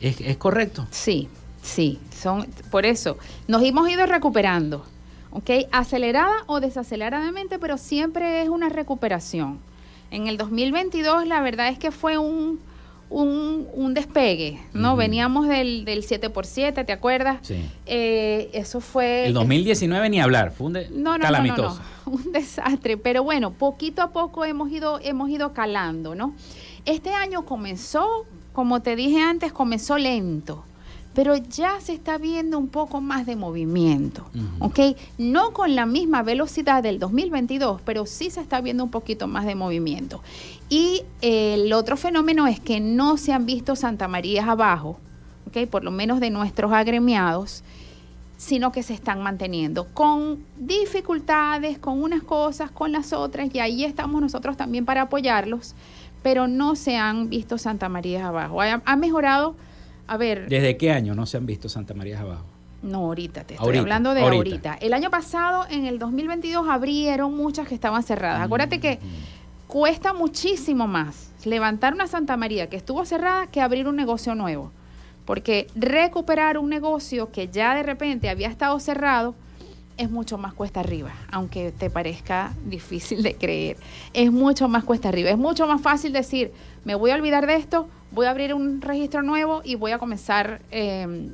¿Es, 0.00 0.20
es 0.20 0.36
correcto? 0.36 0.86
Sí, 0.92 1.28
sí. 1.60 1.98
Son, 2.16 2.46
por 2.70 2.86
eso, 2.86 3.18
nos 3.48 3.64
hemos 3.64 3.90
ido 3.90 4.06
recuperando. 4.06 4.84
¿Ok? 5.32 5.50
Acelerada 5.72 6.32
o 6.46 6.60
desaceleradamente, 6.60 7.58
pero 7.58 7.78
siempre 7.78 8.42
es 8.42 8.48
una 8.48 8.68
recuperación. 8.68 9.58
En 10.10 10.26
el 10.26 10.36
2022 10.36 11.26
la 11.26 11.40
verdad 11.40 11.68
es 11.68 11.78
que 11.78 11.90
fue 11.90 12.18
un, 12.18 12.60
un, 13.08 13.66
un 13.74 13.94
despegue, 13.94 14.60
¿no? 14.74 14.94
Veníamos 14.96 15.48
del, 15.48 15.84
del 15.84 16.02
7x7, 16.02 16.84
¿te 16.86 16.92
acuerdas? 16.92 17.38
Sí. 17.42 17.56
Eh, 17.86 18.50
eso 18.52 18.80
fue... 18.80 19.26
El 19.26 19.34
2019 19.34 20.08
ni 20.10 20.20
hablar, 20.20 20.50
fue 20.52 20.66
un 20.68 20.72
de- 20.74 20.88
No, 20.90 20.96
no, 20.96 21.02
no, 21.12 21.18
no, 21.18 21.22
calamitoso. 21.24 21.80
no, 22.06 22.12
un 22.12 22.32
desastre, 22.32 22.96
pero 22.98 23.22
bueno, 23.22 23.52
poquito 23.52 24.02
a 24.02 24.10
poco 24.12 24.44
hemos 24.44 24.70
ido, 24.70 24.98
hemos 25.02 25.30
ido 25.30 25.52
calando, 25.54 26.14
¿no? 26.14 26.34
Este 26.84 27.10
año 27.14 27.44
comenzó, 27.46 28.26
como 28.52 28.80
te 28.82 28.96
dije 28.96 29.20
antes, 29.22 29.52
comenzó 29.52 29.96
lento, 29.98 30.64
pero 31.14 31.36
ya 31.36 31.80
se 31.80 31.92
está 31.92 32.18
viendo 32.18 32.58
un 32.58 32.68
poco 32.68 33.00
más 33.00 33.26
de 33.26 33.36
movimiento, 33.36 34.24
¿ok? 34.60 34.96
No 35.18 35.52
con 35.52 35.74
la 35.74 35.86
misma 35.86 36.22
velocidad 36.22 36.82
del 36.82 36.98
2022, 36.98 37.80
pero 37.84 38.06
sí 38.06 38.30
se 38.30 38.40
está 38.40 38.60
viendo 38.60 38.84
un 38.84 38.90
poquito 38.90 39.26
más 39.26 39.44
de 39.44 39.54
movimiento. 39.54 40.22
Y 40.68 41.02
eh, 41.20 41.54
el 41.54 41.72
otro 41.72 41.96
fenómeno 41.96 42.46
es 42.46 42.60
que 42.60 42.80
no 42.80 43.18
se 43.18 43.32
han 43.32 43.44
visto 43.44 43.76
Santa 43.76 44.08
María 44.08 44.50
abajo, 44.50 44.98
¿ok? 45.48 45.68
Por 45.68 45.84
lo 45.84 45.90
menos 45.90 46.20
de 46.20 46.30
nuestros 46.30 46.72
agremiados 46.72 47.62
sino 48.42 48.72
que 48.72 48.82
se 48.82 48.92
están 48.92 49.22
manteniendo 49.22 49.86
con 49.94 50.44
dificultades, 50.56 51.78
con 51.78 52.02
unas 52.02 52.24
cosas, 52.24 52.72
con 52.72 52.90
las 52.90 53.12
otras, 53.12 53.54
y 53.54 53.60
ahí 53.60 53.84
estamos 53.84 54.20
nosotros 54.20 54.56
también 54.56 54.84
para 54.84 55.02
apoyarlos, 55.02 55.76
pero 56.24 56.48
no 56.48 56.74
se 56.74 56.96
han 56.96 57.28
visto 57.28 57.56
Santa 57.56 57.88
María 57.88 58.26
abajo. 58.26 58.60
Ha, 58.60 58.82
ha 58.84 58.96
mejorado, 58.96 59.54
a 60.06 60.16
ver, 60.16 60.48
¿Desde 60.48 60.76
qué 60.76 60.90
año 60.92 61.14
no 61.14 61.26
se 61.26 61.36
han 61.36 61.46
visto 61.46 61.68
Santa 61.68 61.94
María 61.94 62.20
abajo? 62.20 62.44
no 62.82 62.98
ahorita, 62.98 63.44
te 63.44 63.54
estoy 63.54 63.66
Ahorita, 63.66 63.80
hablando 63.82 64.12
de 64.14 64.22
ahorita. 64.22 64.70
ahorita. 64.70 64.74
El 64.84 64.92
año 64.92 65.08
pasado, 65.08 65.66
en 65.70 65.86
el 65.86 66.00
2022, 66.00 66.66
abrieron 66.68 67.36
muchas 67.36 67.68
que 67.68 67.74
estaban 67.76 68.02
cerradas. 68.02 68.42
Acuérdate 68.42 68.80
que 68.80 68.98
cuesta 69.68 70.12
muchísimo 70.12 70.86
más 70.88 71.30
levantar 71.44 71.94
una 71.94 72.06
Santa 72.08 72.36
María 72.36 72.68
que 72.68 72.76
estuvo 72.76 73.04
cerrada 73.04 73.46
que 73.46 73.60
abrir 73.60 73.86
un 73.86 73.94
negocio 73.96 74.34
nuevo. 74.34 74.72
Porque 75.24 75.68
recuperar 75.76 76.58
un 76.58 76.68
negocio 76.68 77.30
que 77.30 77.46
ya 77.48 77.74
de 77.76 77.84
repente 77.84 78.28
había 78.28 78.48
estado 78.48 78.80
cerrado 78.80 79.36
es 79.96 80.10
mucho 80.10 80.36
más 80.36 80.52
cuesta 80.52 80.80
arriba, 80.80 81.12
aunque 81.30 81.70
te 81.70 81.88
parezca 81.90 82.52
difícil 82.66 83.22
de 83.22 83.36
creer. 83.36 83.76
Es 84.12 84.32
mucho 84.32 84.66
más 84.66 84.82
cuesta 84.82 85.08
arriba. 85.10 85.30
Es 85.30 85.38
mucho 85.38 85.68
más 85.68 85.80
fácil 85.80 86.12
decir, 86.12 86.52
me 86.84 86.96
voy 86.96 87.12
a 87.12 87.14
olvidar 87.14 87.46
de 87.46 87.54
esto, 87.54 87.86
voy 88.12 88.26
a 88.26 88.30
abrir 88.30 88.54
un 88.54 88.80
registro 88.80 89.22
nuevo 89.22 89.62
y 89.64 89.74
voy 89.74 89.92
a 89.92 89.98
comenzar 89.98 90.60
eh, 90.70 91.30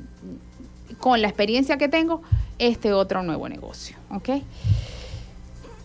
con 0.99 1.21
la 1.21 1.27
experiencia 1.27 1.77
que 1.77 1.87
tengo 1.87 2.21
este 2.57 2.93
otro 2.93 3.23
nuevo 3.23 3.47
negocio. 3.47 3.97
¿ok? 4.09 4.29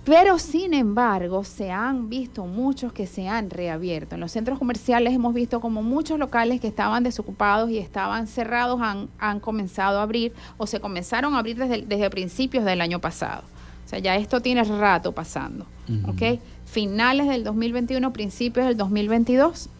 Pero 0.04 0.38
sin 0.38 0.74
embargo, 0.74 1.44
se 1.44 1.70
han 1.70 2.10
visto 2.10 2.44
muchos 2.44 2.92
que 2.92 3.06
se 3.06 3.26
han 3.26 3.48
reabierto. 3.48 4.16
En 4.16 4.20
los 4.20 4.32
centros 4.32 4.58
comerciales 4.58 5.14
hemos 5.14 5.32
visto 5.32 5.60
como 5.60 5.82
muchos 5.82 6.18
locales 6.18 6.60
que 6.60 6.68
estaban 6.68 7.02
desocupados 7.04 7.70
y 7.70 7.78
estaban 7.78 8.26
cerrados 8.26 8.82
han, 8.82 9.08
han 9.18 9.40
comenzado 9.40 10.00
a 10.00 10.02
abrir 10.02 10.34
o 10.58 10.66
se 10.66 10.78
comenzaron 10.78 11.34
a 11.34 11.38
abrir 11.38 11.56
desde, 11.56 11.82
desde 11.82 12.10
principios 12.10 12.66
del 12.66 12.82
año 12.82 13.00
pasado. 13.00 13.44
O 13.86 13.88
sea, 13.88 13.98
ya 13.98 14.16
esto 14.16 14.40
tiene 14.40 14.62
rato 14.64 15.12
pasando. 15.12 15.64
Ujú. 15.88 16.10
¿ok? 16.10 16.40
Finales 16.66 17.26
del 17.28 17.42
2021, 17.42 18.12
principios 18.12 18.66
del 18.66 18.76
2022, 18.76 19.70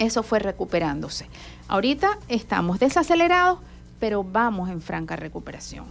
eso 0.00 0.24
fue 0.24 0.40
recuperándose. 0.40 1.26
Ahorita 1.68 2.18
estamos 2.28 2.80
desacelerados, 2.80 3.60
pero 4.00 4.24
vamos 4.24 4.68
en 4.70 4.80
franca 4.82 5.14
recuperación. 5.14 5.84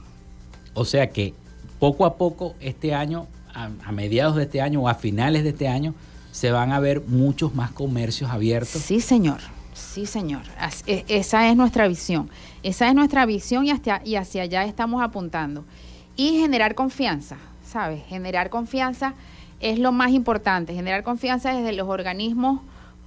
O 0.73 0.83
sea 0.83 1.09
que 1.11 1.33
poco 1.79 2.05
a 2.05 2.15
poco 2.15 2.55
este 2.59 2.93
año, 2.93 3.27
a, 3.53 3.69
a 3.85 3.91
mediados 3.93 4.35
de 4.35 4.43
este 4.43 4.61
año 4.61 4.81
o 4.81 4.89
a 4.89 4.95
finales 4.95 5.43
de 5.43 5.49
este 5.49 5.67
año, 5.67 5.93
se 6.31 6.51
van 6.51 6.71
a 6.71 6.79
ver 6.79 7.01
muchos 7.07 7.55
más 7.55 7.71
comercios 7.71 8.29
abiertos. 8.29 8.81
Sí, 8.81 8.99
señor. 8.99 9.39
Sí, 9.73 10.05
señor. 10.05 10.41
E- 10.87 11.05
esa 11.07 11.49
es 11.49 11.55
nuestra 11.55 11.87
visión. 11.87 12.29
Esa 12.63 12.89
es 12.89 12.95
nuestra 12.95 13.25
visión 13.25 13.65
y, 13.65 13.71
hasta, 13.71 14.01
y 14.03 14.15
hacia 14.15 14.43
allá 14.43 14.65
estamos 14.65 15.01
apuntando. 15.01 15.65
Y 16.15 16.39
generar 16.39 16.75
confianza, 16.75 17.37
¿sabes? 17.65 18.03
Generar 18.07 18.49
confianza 18.49 19.13
es 19.59 19.79
lo 19.79 19.91
más 19.91 20.11
importante. 20.11 20.73
Generar 20.73 21.03
confianza 21.03 21.53
desde 21.53 21.73
los 21.73 21.87
organismos 21.87 22.61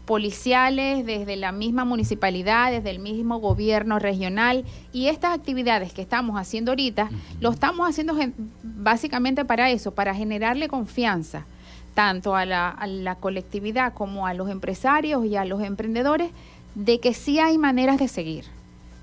policiales, 0.06 1.06
desde 1.06 1.36
la 1.36 1.52
misma 1.52 1.84
municipalidad, 1.84 2.70
desde 2.70 2.90
el 2.90 2.98
mismo 2.98 3.38
gobierno 3.38 3.98
regional. 3.98 4.64
Y 4.92 5.06
estas 5.06 5.34
actividades 5.34 5.92
que 5.92 6.02
estamos 6.02 6.36
haciendo 6.36 6.72
ahorita, 6.72 7.10
lo 7.40 7.50
estamos 7.50 7.88
haciendo 7.88 8.16
básicamente 8.62 9.44
para 9.44 9.70
eso, 9.70 9.92
para 9.92 10.14
generarle 10.14 10.68
confianza 10.68 11.46
tanto 11.94 12.34
a 12.34 12.46
la, 12.46 12.70
a 12.70 12.86
la 12.86 13.16
colectividad 13.16 13.92
como 13.92 14.26
a 14.26 14.34
los 14.34 14.48
empresarios 14.48 15.26
y 15.26 15.36
a 15.36 15.44
los 15.44 15.62
emprendedores 15.62 16.30
de 16.74 17.00
que 17.00 17.12
sí 17.12 17.38
hay 17.38 17.58
maneras 17.58 17.98
de 17.98 18.08
seguir, 18.08 18.46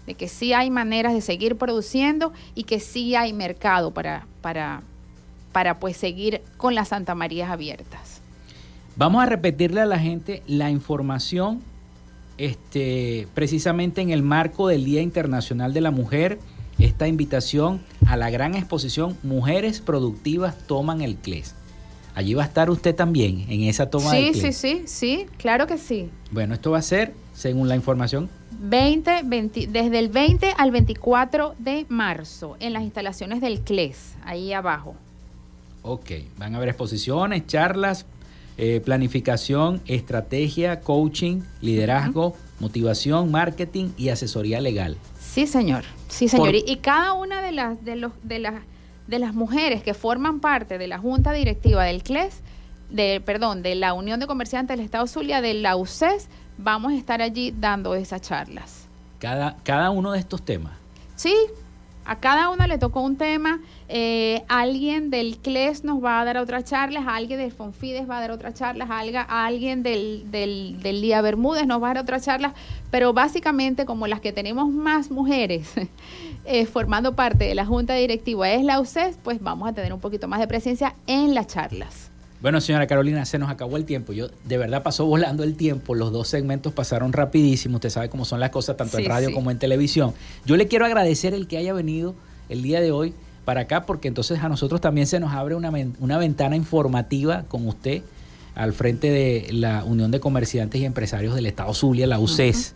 de 0.07 0.15
que 0.15 0.27
sí 0.27 0.53
hay 0.53 0.71
maneras 0.71 1.13
de 1.13 1.21
seguir 1.21 1.55
produciendo 1.55 2.33
y 2.55 2.63
que 2.63 2.79
sí 2.79 3.15
hay 3.15 3.31
mercado 3.31 3.91
para, 3.91 4.25
para, 4.41 4.81
para 5.51 5.79
pues 5.79 5.97
seguir 5.97 6.41
con 6.57 6.73
las 6.73 6.89
Santa 6.89 7.13
Marías 7.13 7.51
abiertas. 7.51 8.08
Vamos 8.99 9.23
a 9.23 9.27
repetirle 9.27 9.79
a 9.79 9.85
la 9.85 9.97
gente 9.97 10.43
la 10.45 10.69
información 10.69 11.61
este, 12.37 13.29
precisamente 13.33 14.01
en 14.01 14.09
el 14.09 14.23
marco 14.23 14.67
del 14.67 14.83
Día 14.83 15.01
Internacional 15.01 15.73
de 15.73 15.79
la 15.79 15.89
Mujer, 15.89 16.37
esta 16.79 17.07
invitación 17.07 17.81
a 18.05 18.17
la 18.17 18.29
gran 18.29 18.55
exposición 18.55 19.17
Mujeres 19.23 19.79
Productivas 19.79 20.57
Toman 20.67 20.99
el 20.99 21.15
CLES. 21.15 21.55
Allí 22.13 22.33
va 22.33 22.43
a 22.43 22.47
estar 22.47 22.69
usted 22.69 22.93
también 22.93 23.45
en 23.47 23.63
esa 23.63 23.89
toma 23.89 24.11
Sí, 24.11 24.31
del 24.31 24.35
sí, 24.35 24.51
sí, 24.51 24.83
sí, 24.85 25.27
claro 25.37 25.65
que 25.65 25.77
sí. 25.77 26.09
Bueno, 26.31 26.53
esto 26.53 26.71
va 26.71 26.79
a 26.79 26.81
ser, 26.81 27.13
según 27.33 27.69
la 27.69 27.77
información, 27.77 28.29
20, 28.59 29.21
20 29.23 29.67
desde 29.67 29.97
el 29.97 30.09
20 30.09 30.55
al 30.57 30.71
24 30.71 31.55
de 31.57 31.85
marzo 31.87 32.57
en 32.59 32.73
las 32.73 32.83
instalaciones 32.83 33.39
del 33.39 33.61
CLES, 33.61 34.15
ahí 34.25 34.51
abajo. 34.51 34.97
ok, 35.83 36.11
van 36.37 36.53
a 36.53 36.57
haber 36.57 36.67
exposiciones, 36.67 37.47
charlas, 37.47 38.05
eh, 38.61 38.81
planificación, 38.83 39.81
estrategia, 39.87 40.81
coaching, 40.81 41.41
liderazgo, 41.61 42.35
motivación, 42.59 43.31
marketing 43.31 43.91
y 43.97 44.09
asesoría 44.09 44.59
legal. 44.59 44.97
Sí, 45.19 45.47
señor. 45.47 45.83
Sí, 46.09 46.27
señor. 46.27 46.47
Por- 46.47 46.55
Y, 46.55 46.63
y 46.67 46.75
cada 46.77 47.13
una 47.13 47.41
de 47.41 47.51
las 47.53 47.83
de 47.85 47.95
los 47.95 48.11
de 48.23 48.39
las 48.39 48.55
de 49.07 49.17
las 49.19 49.33
mujeres 49.33 49.81
que 49.81 49.93
forman 49.93 50.39
parte 50.39 50.77
de 50.77 50.87
la 50.87 50.99
junta 50.99 51.31
directiva 51.33 51.83
del 51.85 52.03
CLES, 52.03 52.41
de 52.89 53.21
perdón, 53.25 53.63
de 53.63 53.75
la 53.75 53.93
Unión 53.93 54.19
de 54.19 54.27
Comerciantes 54.27 54.75
del 54.77 54.83
Estado 54.85 55.07
Zulia, 55.07 55.41
de 55.41 55.53
la 55.53 55.75
UCES, 55.77 56.27
vamos 56.57 56.91
a 56.91 56.95
estar 56.95 57.21
allí 57.21 57.53
dando 57.57 57.95
esas 57.95 58.21
charlas. 58.21 58.87
Cada, 59.19 59.55
cada 59.63 59.89
uno 59.89 60.11
de 60.11 60.19
estos 60.19 60.43
temas. 60.43 60.73
Sí, 61.15 61.33
A 62.09 62.15
cada 62.15 62.49
una 62.49 62.65
le 62.65 62.79
tocó 62.79 63.01
un 63.01 63.17
tema. 63.17 63.61
Eh, 63.87 64.43
alguien 64.47 65.11
del 65.11 65.37
CLES 65.37 65.83
nos 65.83 66.03
va 66.03 66.19
a 66.19 66.25
dar 66.25 66.37
otra 66.37 66.63
charla, 66.63 67.03
alguien 67.07 67.39
del 67.39 67.51
Fonfides 67.51 68.09
va 68.09 68.17
a 68.17 68.21
dar 68.21 68.31
otra 68.31 68.51
charla, 68.51 68.87
alguien 69.29 69.83
del, 69.83 70.23
del, 70.31 70.81
del 70.81 71.01
Día 71.03 71.21
Bermúdez 71.21 71.67
nos 71.67 71.83
va 71.83 71.91
a 71.91 71.93
dar 71.93 72.03
otra 72.03 72.19
charla, 72.19 72.55
pero 72.89 73.13
básicamente 73.13 73.85
como 73.85 74.07
las 74.07 74.21
que 74.21 74.33
tenemos 74.33 74.69
más 74.69 75.11
mujeres 75.11 75.71
eh, 76.45 76.65
formando 76.65 77.15
parte 77.15 77.45
de 77.45 77.53
la 77.53 77.67
Junta 77.67 77.93
Directiva 77.93 78.49
es 78.49 78.63
la 78.63 78.79
UCES, 78.79 79.19
pues 79.23 79.39
vamos 79.39 79.69
a 79.69 79.73
tener 79.73 79.93
un 79.93 79.99
poquito 79.99 80.27
más 80.27 80.39
de 80.39 80.47
presencia 80.47 80.95
en 81.05 81.35
las 81.35 81.45
charlas. 81.45 82.08
Bueno, 82.41 82.61
señora 82.61 82.87
Carolina, 82.87 83.25
se 83.25 83.37
nos 83.37 83.49
acabó 83.49 83.75
el 83.75 83.83
tiempo. 83.83 84.13
Yo 84.13 84.29
de 84.45 84.57
verdad 84.57 84.81
pasó 84.81 85.05
volando 85.05 85.43
el 85.43 85.55
tiempo. 85.55 85.93
Los 85.93 86.11
dos 86.11 86.29
segmentos 86.29 86.71
pasaron 86.71 87.11
rapidísimo. 87.11 87.75
Usted 87.75 87.89
sabe 87.89 88.09
cómo 88.09 88.23
son 88.23 88.39
las 88.39 88.49
cosas 88.49 88.77
tanto 88.77 88.97
en 88.97 89.05
radio 89.05 89.33
como 89.33 89.51
en 89.51 89.59
televisión. 89.59 90.13
Yo 90.45 90.55
le 90.55 90.67
quiero 90.67 90.85
agradecer 90.85 91.33
el 91.33 91.47
que 91.47 91.57
haya 91.57 91.73
venido 91.73 92.15
el 92.47 92.61
día 92.61 92.79
de 92.79 92.91
hoy 92.91 93.13
para 93.43 93.61
acá, 93.61 93.85
porque 93.85 94.07
entonces 94.07 94.39
a 94.39 94.47
nosotros 94.47 94.79
también 94.79 95.07
se 95.07 95.19
nos 95.19 95.33
abre 95.33 95.55
una, 95.55 95.71
una 95.99 96.17
ventana 96.17 96.55
informativa 96.55 97.43
con 97.47 97.67
usted 97.67 98.03
al 98.55 98.73
frente 98.73 99.09
de 99.09 99.47
la 99.51 99.83
Unión 99.83 100.11
de 100.11 100.19
Comerciantes 100.19 100.79
y 100.81 100.85
Empresarios 100.85 101.35
del 101.35 101.45
Estado 101.45 101.73
Zulia, 101.73 102.07
la 102.07 102.19
UCES. 102.19 102.75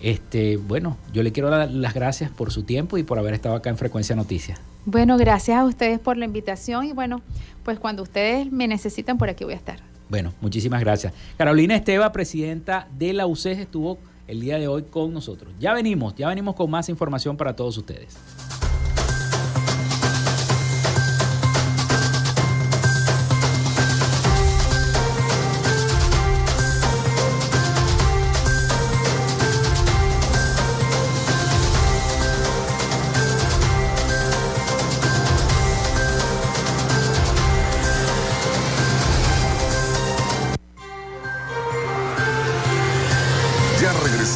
Este, 0.00 0.56
bueno, 0.56 0.98
yo 1.12 1.22
le 1.22 1.32
quiero 1.32 1.50
dar 1.50 1.70
las 1.70 1.94
gracias 1.94 2.30
por 2.30 2.52
su 2.52 2.62
tiempo 2.62 2.98
y 2.98 3.02
por 3.02 3.18
haber 3.18 3.34
estado 3.34 3.54
acá 3.54 3.70
en 3.70 3.78
Frecuencia 3.78 4.14
Noticias. 4.14 4.60
Bueno, 4.86 5.16
gracias 5.16 5.58
a 5.58 5.64
ustedes 5.64 5.98
por 5.98 6.16
la 6.16 6.26
invitación 6.26 6.84
y 6.84 6.92
bueno, 6.92 7.22
pues 7.62 7.78
cuando 7.78 8.02
ustedes 8.02 8.52
me 8.52 8.68
necesitan 8.68 9.16
por 9.16 9.30
aquí 9.30 9.44
voy 9.44 9.54
a 9.54 9.56
estar. 9.56 9.78
Bueno, 10.08 10.32
muchísimas 10.40 10.80
gracias. 10.80 11.12
Carolina 11.38 11.74
Esteva, 11.74 12.12
presidenta 12.12 12.86
de 12.98 13.14
la 13.14 13.26
UCES, 13.26 13.58
estuvo 13.58 13.98
el 14.26 14.40
día 14.40 14.58
de 14.58 14.68
hoy 14.68 14.82
con 14.82 15.12
nosotros. 15.12 15.52
Ya 15.58 15.72
venimos, 15.72 16.14
ya 16.14 16.28
venimos 16.28 16.54
con 16.54 16.70
más 16.70 16.88
información 16.88 17.36
para 17.36 17.56
todos 17.56 17.76
ustedes. 17.78 18.16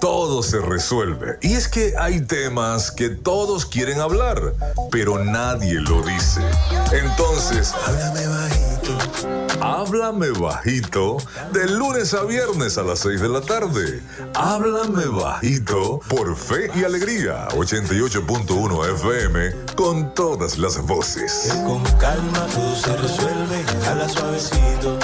todo 0.00 0.42
se 0.42 0.60
resuelve. 0.60 1.38
Y 1.40 1.54
es 1.54 1.68
que 1.68 1.94
hay 1.98 2.20
temas 2.20 2.90
que 2.90 3.08
todos 3.08 3.66
quieren 3.66 4.00
hablar, 4.00 4.54
pero 4.90 5.22
nadie 5.24 5.74
lo 5.74 6.02
dice. 6.02 6.40
Entonces, 6.92 7.74
háblame 7.86 8.26
bajito. 8.26 9.58
Háblame 9.60 10.30
bajito 10.30 11.16
de 11.52 11.68
lunes 11.68 12.14
a 12.14 12.22
viernes 12.22 12.78
a 12.78 12.82
las 12.82 13.00
6 13.00 13.20
de 13.20 13.28
la 13.28 13.40
tarde. 13.40 14.02
Háblame 14.34 15.06
bajito 15.06 16.00
por 16.08 16.36
Fe 16.36 16.70
y 16.76 16.84
Alegría 16.84 17.48
88.1 17.48 18.94
FM 18.94 19.74
con 19.74 20.14
todas 20.14 20.58
las 20.58 20.80
voces. 20.86 21.52
Con 21.66 21.82
calma 21.98 22.46
todo 22.54 22.76
se 22.76 22.96
resuelve, 22.96 23.64
habla 23.88 24.08
suavecito. 24.08 24.98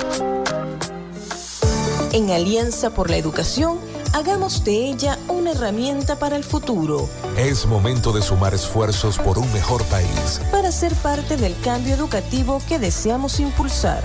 En 2.12 2.30
Alianza 2.30 2.90
por 2.90 3.11
la 3.11 3.16
Educación, 3.16 3.80
hagamos 4.14 4.62
de 4.62 4.90
ella 4.90 5.18
una 5.28 5.50
herramienta 5.50 6.16
para 6.16 6.36
el 6.36 6.44
futuro. 6.44 7.08
Es 7.36 7.66
momento 7.66 8.12
de 8.12 8.22
sumar 8.22 8.54
esfuerzos 8.54 9.18
por 9.18 9.38
un 9.38 9.52
mejor 9.52 9.84
país. 9.86 10.40
Para 10.52 10.70
ser 10.70 10.94
parte 10.94 11.36
del 11.36 11.58
cambio 11.60 11.94
educativo 11.94 12.62
que 12.68 12.78
deseamos 12.78 13.40
impulsar. 13.40 14.02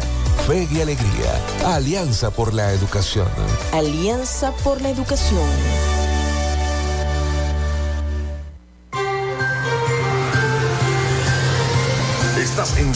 Fe 0.48 0.68
y 0.72 0.82
alegría. 0.82 1.76
Alianza 1.76 2.32
por 2.32 2.56
la 2.56 2.74
Educación. 2.74 3.28
Alianza 3.72 4.52
por 4.64 4.82
la 4.82 4.90
Educación. 4.90 5.99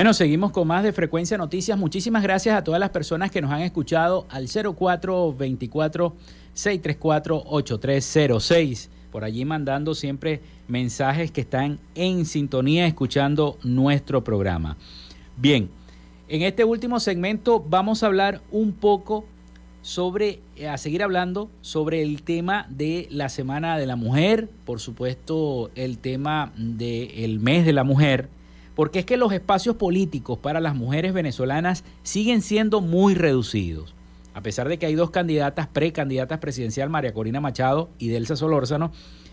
Bueno, 0.00 0.14
seguimos 0.14 0.50
con 0.50 0.66
más 0.66 0.82
de 0.82 0.94
Frecuencia 0.94 1.36
Noticias. 1.36 1.78
Muchísimas 1.78 2.22
gracias 2.22 2.56
a 2.56 2.64
todas 2.64 2.80
las 2.80 2.88
personas 2.88 3.30
que 3.30 3.42
nos 3.42 3.52
han 3.52 3.60
escuchado 3.60 4.24
al 4.30 4.46
0424 4.48 6.16
634 6.54 7.42
8306. 7.44 8.88
Por 9.12 9.24
allí 9.24 9.44
mandando 9.44 9.94
siempre 9.94 10.40
mensajes 10.68 11.30
que 11.30 11.42
están 11.42 11.80
en 11.94 12.24
sintonía 12.24 12.86
escuchando 12.86 13.58
nuestro 13.62 14.24
programa. 14.24 14.78
Bien, 15.36 15.68
en 16.30 16.40
este 16.44 16.64
último 16.64 16.98
segmento 16.98 17.62
vamos 17.68 18.02
a 18.02 18.06
hablar 18.06 18.40
un 18.50 18.72
poco 18.72 19.26
sobre, 19.82 20.40
a 20.66 20.78
seguir 20.78 21.02
hablando 21.02 21.50
sobre 21.60 22.00
el 22.00 22.22
tema 22.22 22.64
de 22.70 23.06
la 23.10 23.28
Semana 23.28 23.76
de 23.76 23.84
la 23.84 23.96
Mujer, 23.96 24.48
por 24.64 24.80
supuesto 24.80 25.70
el 25.74 25.98
tema 25.98 26.54
del 26.56 27.38
mes 27.38 27.66
de 27.66 27.74
la 27.74 27.84
mujer, 27.84 28.30
porque 28.74 29.00
es 29.00 29.04
que 29.04 29.16
los 29.16 29.32
espacios 29.32 29.76
políticos 29.76 30.38
para 30.38 30.60
las 30.60 30.74
mujeres 30.74 31.12
venezolanas 31.12 31.84
siguen 32.02 32.42
siendo 32.42 32.80
muy 32.80 33.14
reducidos. 33.14 33.94
A 34.32 34.42
pesar 34.42 34.68
de 34.68 34.78
que 34.78 34.86
hay 34.86 34.94
dos 34.94 35.10
candidatas, 35.10 35.66
precandidatas 35.66 36.38
presidencial, 36.38 36.88
María 36.88 37.12
Corina 37.12 37.40
Machado 37.40 37.90
y 37.98 38.08
Delsa 38.08 38.36
Solórzano, 38.36 38.92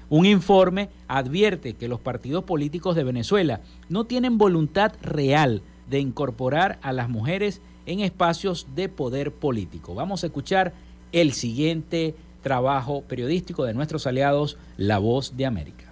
un 0.10 0.26
informe 0.26 0.90
advierte 1.08 1.74
que 1.74 1.88
los 1.88 2.00
partidos 2.00 2.44
políticos 2.46 2.96
de 2.96 3.04
Venezuela 3.04 3.62
no 3.90 4.06
tienen 4.06 4.38
voluntad 4.38 4.94
real 5.02 5.62
de 5.90 6.00
incorporar 6.00 6.80
a 6.82 6.94
las 6.94 7.10
mujeres 7.10 7.62
en 7.86 8.00
espacios 8.00 8.68
de 8.76 8.90
poder 8.90 9.32
político. 9.32 9.96
Vamos 9.96 10.24
a 10.24 10.28
escuchar 10.28 10.74
el 11.12 11.34
siguiente 11.34 12.16
trabajo 12.42 13.02
periodístico 13.02 13.66
de 13.66 13.74
nuestros 13.74 14.08
aliados, 14.08 14.58
La 14.78 14.98
Voz 15.00 15.36
de 15.38 15.46
América. 15.46 15.87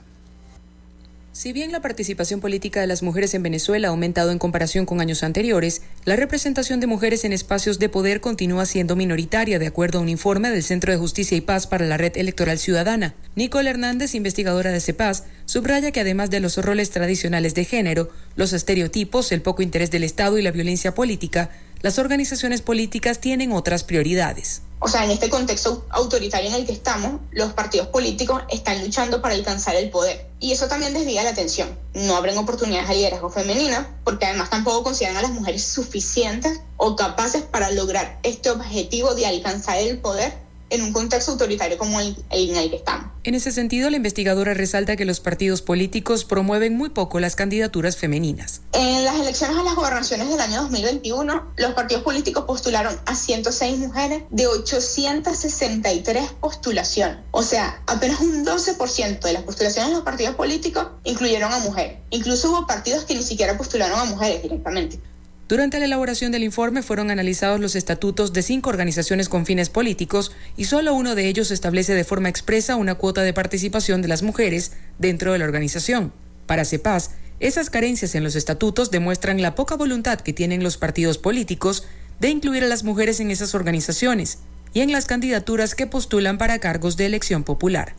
Si 1.35 1.51
bien 1.51 1.73
la 1.73 1.81
participación 1.81 2.39
política 2.39 2.79
de 2.79 2.87
las 2.87 3.03
mujeres 3.03 3.33
en 3.33 3.43
Venezuela 3.43 3.89
ha 3.89 3.91
aumentado 3.91 4.31
en 4.31 4.39
comparación 4.39 4.85
con 4.85 5.01
años 5.01 5.21
anteriores, 5.21 5.81
la 6.05 6.15
representación 6.15 6.79
de 6.79 6.87
mujeres 6.87 7.25
en 7.25 7.33
espacios 7.33 7.77
de 7.77 7.89
poder 7.89 8.21
continúa 8.21 8.65
siendo 8.65 8.95
minoritaria, 8.95 9.59
de 9.59 9.67
acuerdo 9.67 9.99
a 9.99 10.01
un 10.01 10.07
informe 10.07 10.49
del 10.49 10.63
Centro 10.63 10.93
de 10.93 10.97
Justicia 10.97 11.35
y 11.35 11.41
Paz 11.41 11.67
para 11.67 11.87
la 11.87 11.97
Red 11.97 12.15
Electoral 12.15 12.57
Ciudadana. 12.57 13.15
Nicole 13.35 13.69
Hernández, 13.69 14.15
investigadora 14.15 14.71
de 14.71 14.79
CEPAS, 14.79 15.25
subraya 15.43 15.91
que 15.91 15.99
además 15.99 16.29
de 16.29 16.39
los 16.39 16.55
roles 16.55 16.91
tradicionales 16.91 17.53
de 17.53 17.65
género, 17.65 18.07
los 18.37 18.53
estereotipos, 18.53 19.33
el 19.33 19.41
poco 19.41 19.61
interés 19.61 19.91
del 19.91 20.05
Estado 20.05 20.37
y 20.37 20.41
la 20.41 20.51
violencia 20.51 20.95
política, 20.95 21.49
las 21.85 21.99
organizaciones 21.99 22.63
políticas 22.63 23.19
tienen 23.19 23.51
otras 23.51 23.83
prioridades. 23.83 24.63
O 24.79 24.87
sea, 24.87 25.05
en 25.05 25.11
este 25.11 25.29
contexto 25.29 25.85
autoritario 25.91 26.49
en 26.49 26.55
el 26.55 26.65
que 26.65 26.71
estamos, 26.71 27.21
los 27.29 27.53
partidos 27.53 27.89
políticos 27.89 28.41
están 28.49 28.83
luchando 28.83 29.21
para 29.21 29.35
alcanzar 29.35 29.75
el 29.75 29.91
poder. 29.91 30.25
Y 30.39 30.51
eso 30.51 30.67
también 30.67 30.95
desvía 30.95 31.21
la 31.21 31.29
atención. 31.29 31.69
No 31.93 32.15
abren 32.15 32.39
oportunidades 32.39 32.89
a 32.89 32.93
liderazgo 32.95 33.29
femenino, 33.29 33.85
porque 34.03 34.25
además 34.25 34.49
tampoco 34.49 34.81
consideran 34.81 35.17
a 35.17 35.21
las 35.21 35.29
mujeres 35.29 35.63
suficientes 35.63 36.59
o 36.77 36.95
capaces 36.95 37.43
para 37.43 37.69
lograr 37.69 38.17
este 38.23 38.49
objetivo 38.49 39.13
de 39.13 39.27
alcanzar 39.27 39.77
el 39.77 39.99
poder 39.99 40.33
en 40.69 40.81
un 40.81 40.93
contexto 40.93 41.31
autoritario 41.31 41.77
como 41.77 41.99
el, 41.99 42.15
en 42.29 42.55
el 42.55 42.69
que 42.69 42.77
estamos. 42.77 43.11
En 43.23 43.33
ese 43.33 43.51
sentido, 43.51 43.89
la 43.89 43.97
investigadora 43.97 44.53
resalta 44.53 44.95
que 44.95 45.05
los 45.05 45.19
partidos 45.19 45.61
políticos 45.61 46.25
promueven 46.25 46.77
muy 46.77 46.89
poco 46.89 47.19
las 47.19 47.35
candidaturas 47.35 47.97
femeninas. 47.97 48.61
En 48.73 49.03
las 49.03 49.19
elecciones 49.19 49.57
a 49.57 49.63
las 49.63 49.75
gobernaciones 49.75 50.29
del 50.29 50.39
año 50.39 50.61
2021, 50.61 51.53
los 51.57 51.73
partidos 51.73 52.03
políticos 52.03 52.45
postularon 52.45 52.95
a 53.05 53.15
106 53.15 53.77
mujeres 53.79 54.23
de 54.29 54.47
863 54.47 56.31
postulaciones. 56.39 57.17
O 57.31 57.41
sea, 57.41 57.81
apenas 57.87 58.19
un 58.21 58.45
12% 58.45 59.19
de 59.19 59.33
las 59.33 59.43
postulaciones 59.43 59.89
de 59.89 59.95
los 59.95 60.03
partidos 60.03 60.35
políticos 60.35 60.87
incluyeron 61.03 61.51
a 61.51 61.59
mujeres. 61.59 61.97
Incluso 62.11 62.51
hubo 62.51 62.67
partidos 62.67 63.05
que 63.05 63.15
ni 63.15 63.23
siquiera 63.23 63.57
postularon 63.57 63.99
a 63.99 64.05
mujeres 64.05 64.43
directamente. 64.43 64.99
Durante 65.47 65.77
la 65.77 65.85
elaboración 65.85 66.31
del 66.31 66.43
informe 66.43 66.81
fueron 66.81 67.11
analizados 67.11 67.59
los 67.59 67.75
estatutos 67.75 68.33
de 68.33 68.41
cinco 68.41 68.71
organizaciones 68.71 69.29
con 69.29 69.45
fines 69.45 69.69
políticos 69.69 70.31
y 70.57 70.65
solo 70.65 70.95
uno 70.95 71.13
de 71.13 71.27
ellos 71.27 71.51
establece 71.51 71.93
de 71.93 72.03
forma 72.03 72.29
expresa 72.29 72.75
una 72.75 72.95
cuota 72.95 73.21
de 73.21 73.31
participación 73.31 74.01
de 74.01 74.07
las 74.07 74.23
mujeres 74.23 74.71
dentro 74.97 75.33
de 75.33 75.37
la 75.37 75.45
organización. 75.45 76.11
Para 76.47 76.65
CEPAS, 76.65 77.11
esas 77.39 77.69
carencias 77.69 78.15
en 78.15 78.23
los 78.23 78.35
estatutos 78.35 78.89
demuestran 78.89 79.39
la 79.39 79.53
poca 79.53 79.75
voluntad 79.75 80.19
que 80.19 80.33
tienen 80.33 80.63
los 80.63 80.77
partidos 80.77 81.19
políticos 81.19 81.85
de 82.19 82.29
incluir 82.29 82.63
a 82.63 82.67
las 82.67 82.83
mujeres 82.83 83.19
en 83.19 83.29
esas 83.29 83.53
organizaciones 83.53 84.39
y 84.73 84.81
en 84.81 84.91
las 84.91 85.05
candidaturas 85.05 85.75
que 85.75 85.85
postulan 85.85 86.39
para 86.39 86.57
cargos 86.57 86.97
de 86.97 87.05
elección 87.05 87.43
popular. 87.43 87.93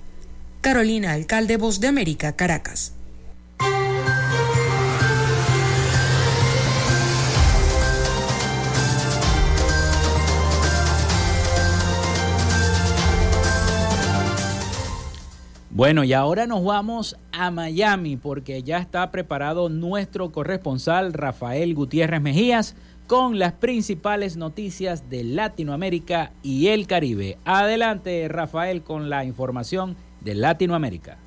Carolina 0.62 1.12
Alcalde, 1.12 1.58
Voz 1.58 1.78
de 1.78 1.86
América, 1.86 2.34
Caracas. 2.34 2.95
Bueno, 15.76 16.04
y 16.04 16.14
ahora 16.14 16.46
nos 16.46 16.64
vamos 16.64 17.18
a 17.32 17.50
Miami 17.50 18.16
porque 18.16 18.62
ya 18.62 18.78
está 18.78 19.10
preparado 19.10 19.68
nuestro 19.68 20.32
corresponsal 20.32 21.12
Rafael 21.12 21.74
Gutiérrez 21.74 22.22
Mejías 22.22 22.76
con 23.06 23.38
las 23.38 23.52
principales 23.52 24.38
noticias 24.38 25.10
de 25.10 25.22
Latinoamérica 25.22 26.32
y 26.42 26.68
el 26.68 26.86
Caribe. 26.86 27.36
Adelante, 27.44 28.26
Rafael, 28.26 28.82
con 28.82 29.10
la 29.10 29.26
información 29.26 29.98
de 30.22 30.36
Latinoamérica. 30.36 31.18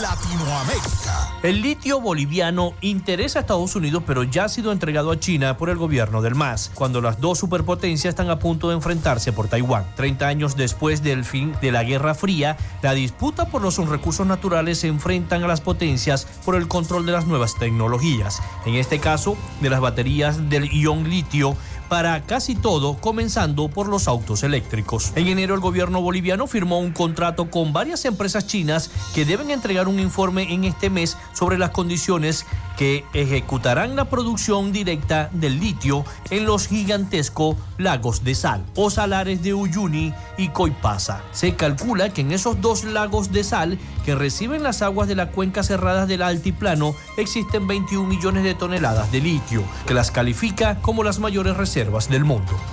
Latinoamérica. 0.00 1.30
El 1.42 1.60
litio 1.60 2.00
boliviano 2.00 2.72
interesa 2.80 3.38
a 3.38 3.42
Estados 3.42 3.74
Unidos, 3.76 4.02
pero 4.06 4.22
ya 4.22 4.44
ha 4.44 4.48
sido 4.48 4.72
entregado 4.72 5.10
a 5.10 5.18
China 5.18 5.56
por 5.56 5.70
el 5.70 5.76
gobierno 5.76 6.22
del 6.22 6.34
MAS, 6.34 6.70
cuando 6.74 7.00
las 7.00 7.20
dos 7.20 7.38
superpotencias 7.38 8.12
están 8.12 8.30
a 8.30 8.38
punto 8.38 8.68
de 8.68 8.76
enfrentarse 8.76 9.32
por 9.32 9.48
Taiwán. 9.48 9.84
Treinta 9.96 10.28
años 10.28 10.56
después 10.56 11.02
del 11.02 11.24
fin 11.24 11.54
de 11.60 11.72
la 11.72 11.84
Guerra 11.84 12.14
Fría, 12.14 12.56
la 12.80 12.94
disputa 12.94 13.46
por 13.46 13.62
los 13.62 13.76
recursos 13.88 14.26
naturales 14.26 14.78
se 14.78 14.88
enfrentan 14.88 15.42
a 15.42 15.48
las 15.48 15.60
potencias 15.60 16.26
por 16.44 16.54
el 16.54 16.68
control 16.68 17.04
de 17.04 17.12
las 17.12 17.26
nuevas 17.26 17.56
tecnologías. 17.58 18.40
En 18.64 18.76
este 18.76 19.00
caso, 19.00 19.36
de 19.60 19.70
las 19.70 19.80
baterías 19.80 20.48
del 20.48 20.70
ion 20.72 21.08
litio 21.08 21.56
para 21.92 22.22
casi 22.22 22.54
todo, 22.54 22.96
comenzando 22.96 23.68
por 23.68 23.86
los 23.86 24.08
autos 24.08 24.44
eléctricos. 24.44 25.12
En 25.14 25.28
enero 25.28 25.54
el 25.54 25.60
gobierno 25.60 26.00
boliviano 26.00 26.46
firmó 26.46 26.78
un 26.78 26.92
contrato 26.92 27.50
con 27.50 27.74
varias 27.74 28.06
empresas 28.06 28.46
chinas 28.46 28.90
que 29.14 29.26
deben 29.26 29.50
entregar 29.50 29.88
un 29.88 30.00
informe 30.00 30.54
en 30.54 30.64
este 30.64 30.88
mes 30.88 31.18
sobre 31.34 31.58
las 31.58 31.68
condiciones 31.68 32.46
que 32.78 33.04
ejecutarán 33.12 33.94
la 33.94 34.06
producción 34.06 34.72
directa 34.72 35.28
del 35.32 35.60
litio 35.60 36.06
en 36.30 36.46
los 36.46 36.66
gigantescos 36.66 37.56
lagos 37.76 38.24
de 38.24 38.34
sal 38.34 38.64
o 38.74 38.88
salares 38.88 39.42
de 39.42 39.52
Uyuni 39.52 40.14
y 40.38 40.48
Coipasa. 40.48 41.20
Se 41.32 41.56
calcula 41.56 42.08
que 42.08 42.22
en 42.22 42.32
esos 42.32 42.58
dos 42.62 42.84
lagos 42.84 43.32
de 43.32 43.44
sal 43.44 43.78
que 44.06 44.14
reciben 44.14 44.62
las 44.62 44.80
aguas 44.80 45.08
de 45.08 45.14
la 45.14 45.30
cuenca 45.30 45.62
cerrada 45.62 46.06
del 46.06 46.22
altiplano 46.22 46.94
existen 47.18 47.66
21 47.66 48.08
millones 48.08 48.44
de 48.44 48.54
toneladas 48.54 49.12
de 49.12 49.20
litio, 49.20 49.62
que 49.86 49.92
las 49.92 50.10
califica 50.10 50.78
como 50.80 51.04
las 51.04 51.18
mayores 51.18 51.54
reservas 51.54 51.81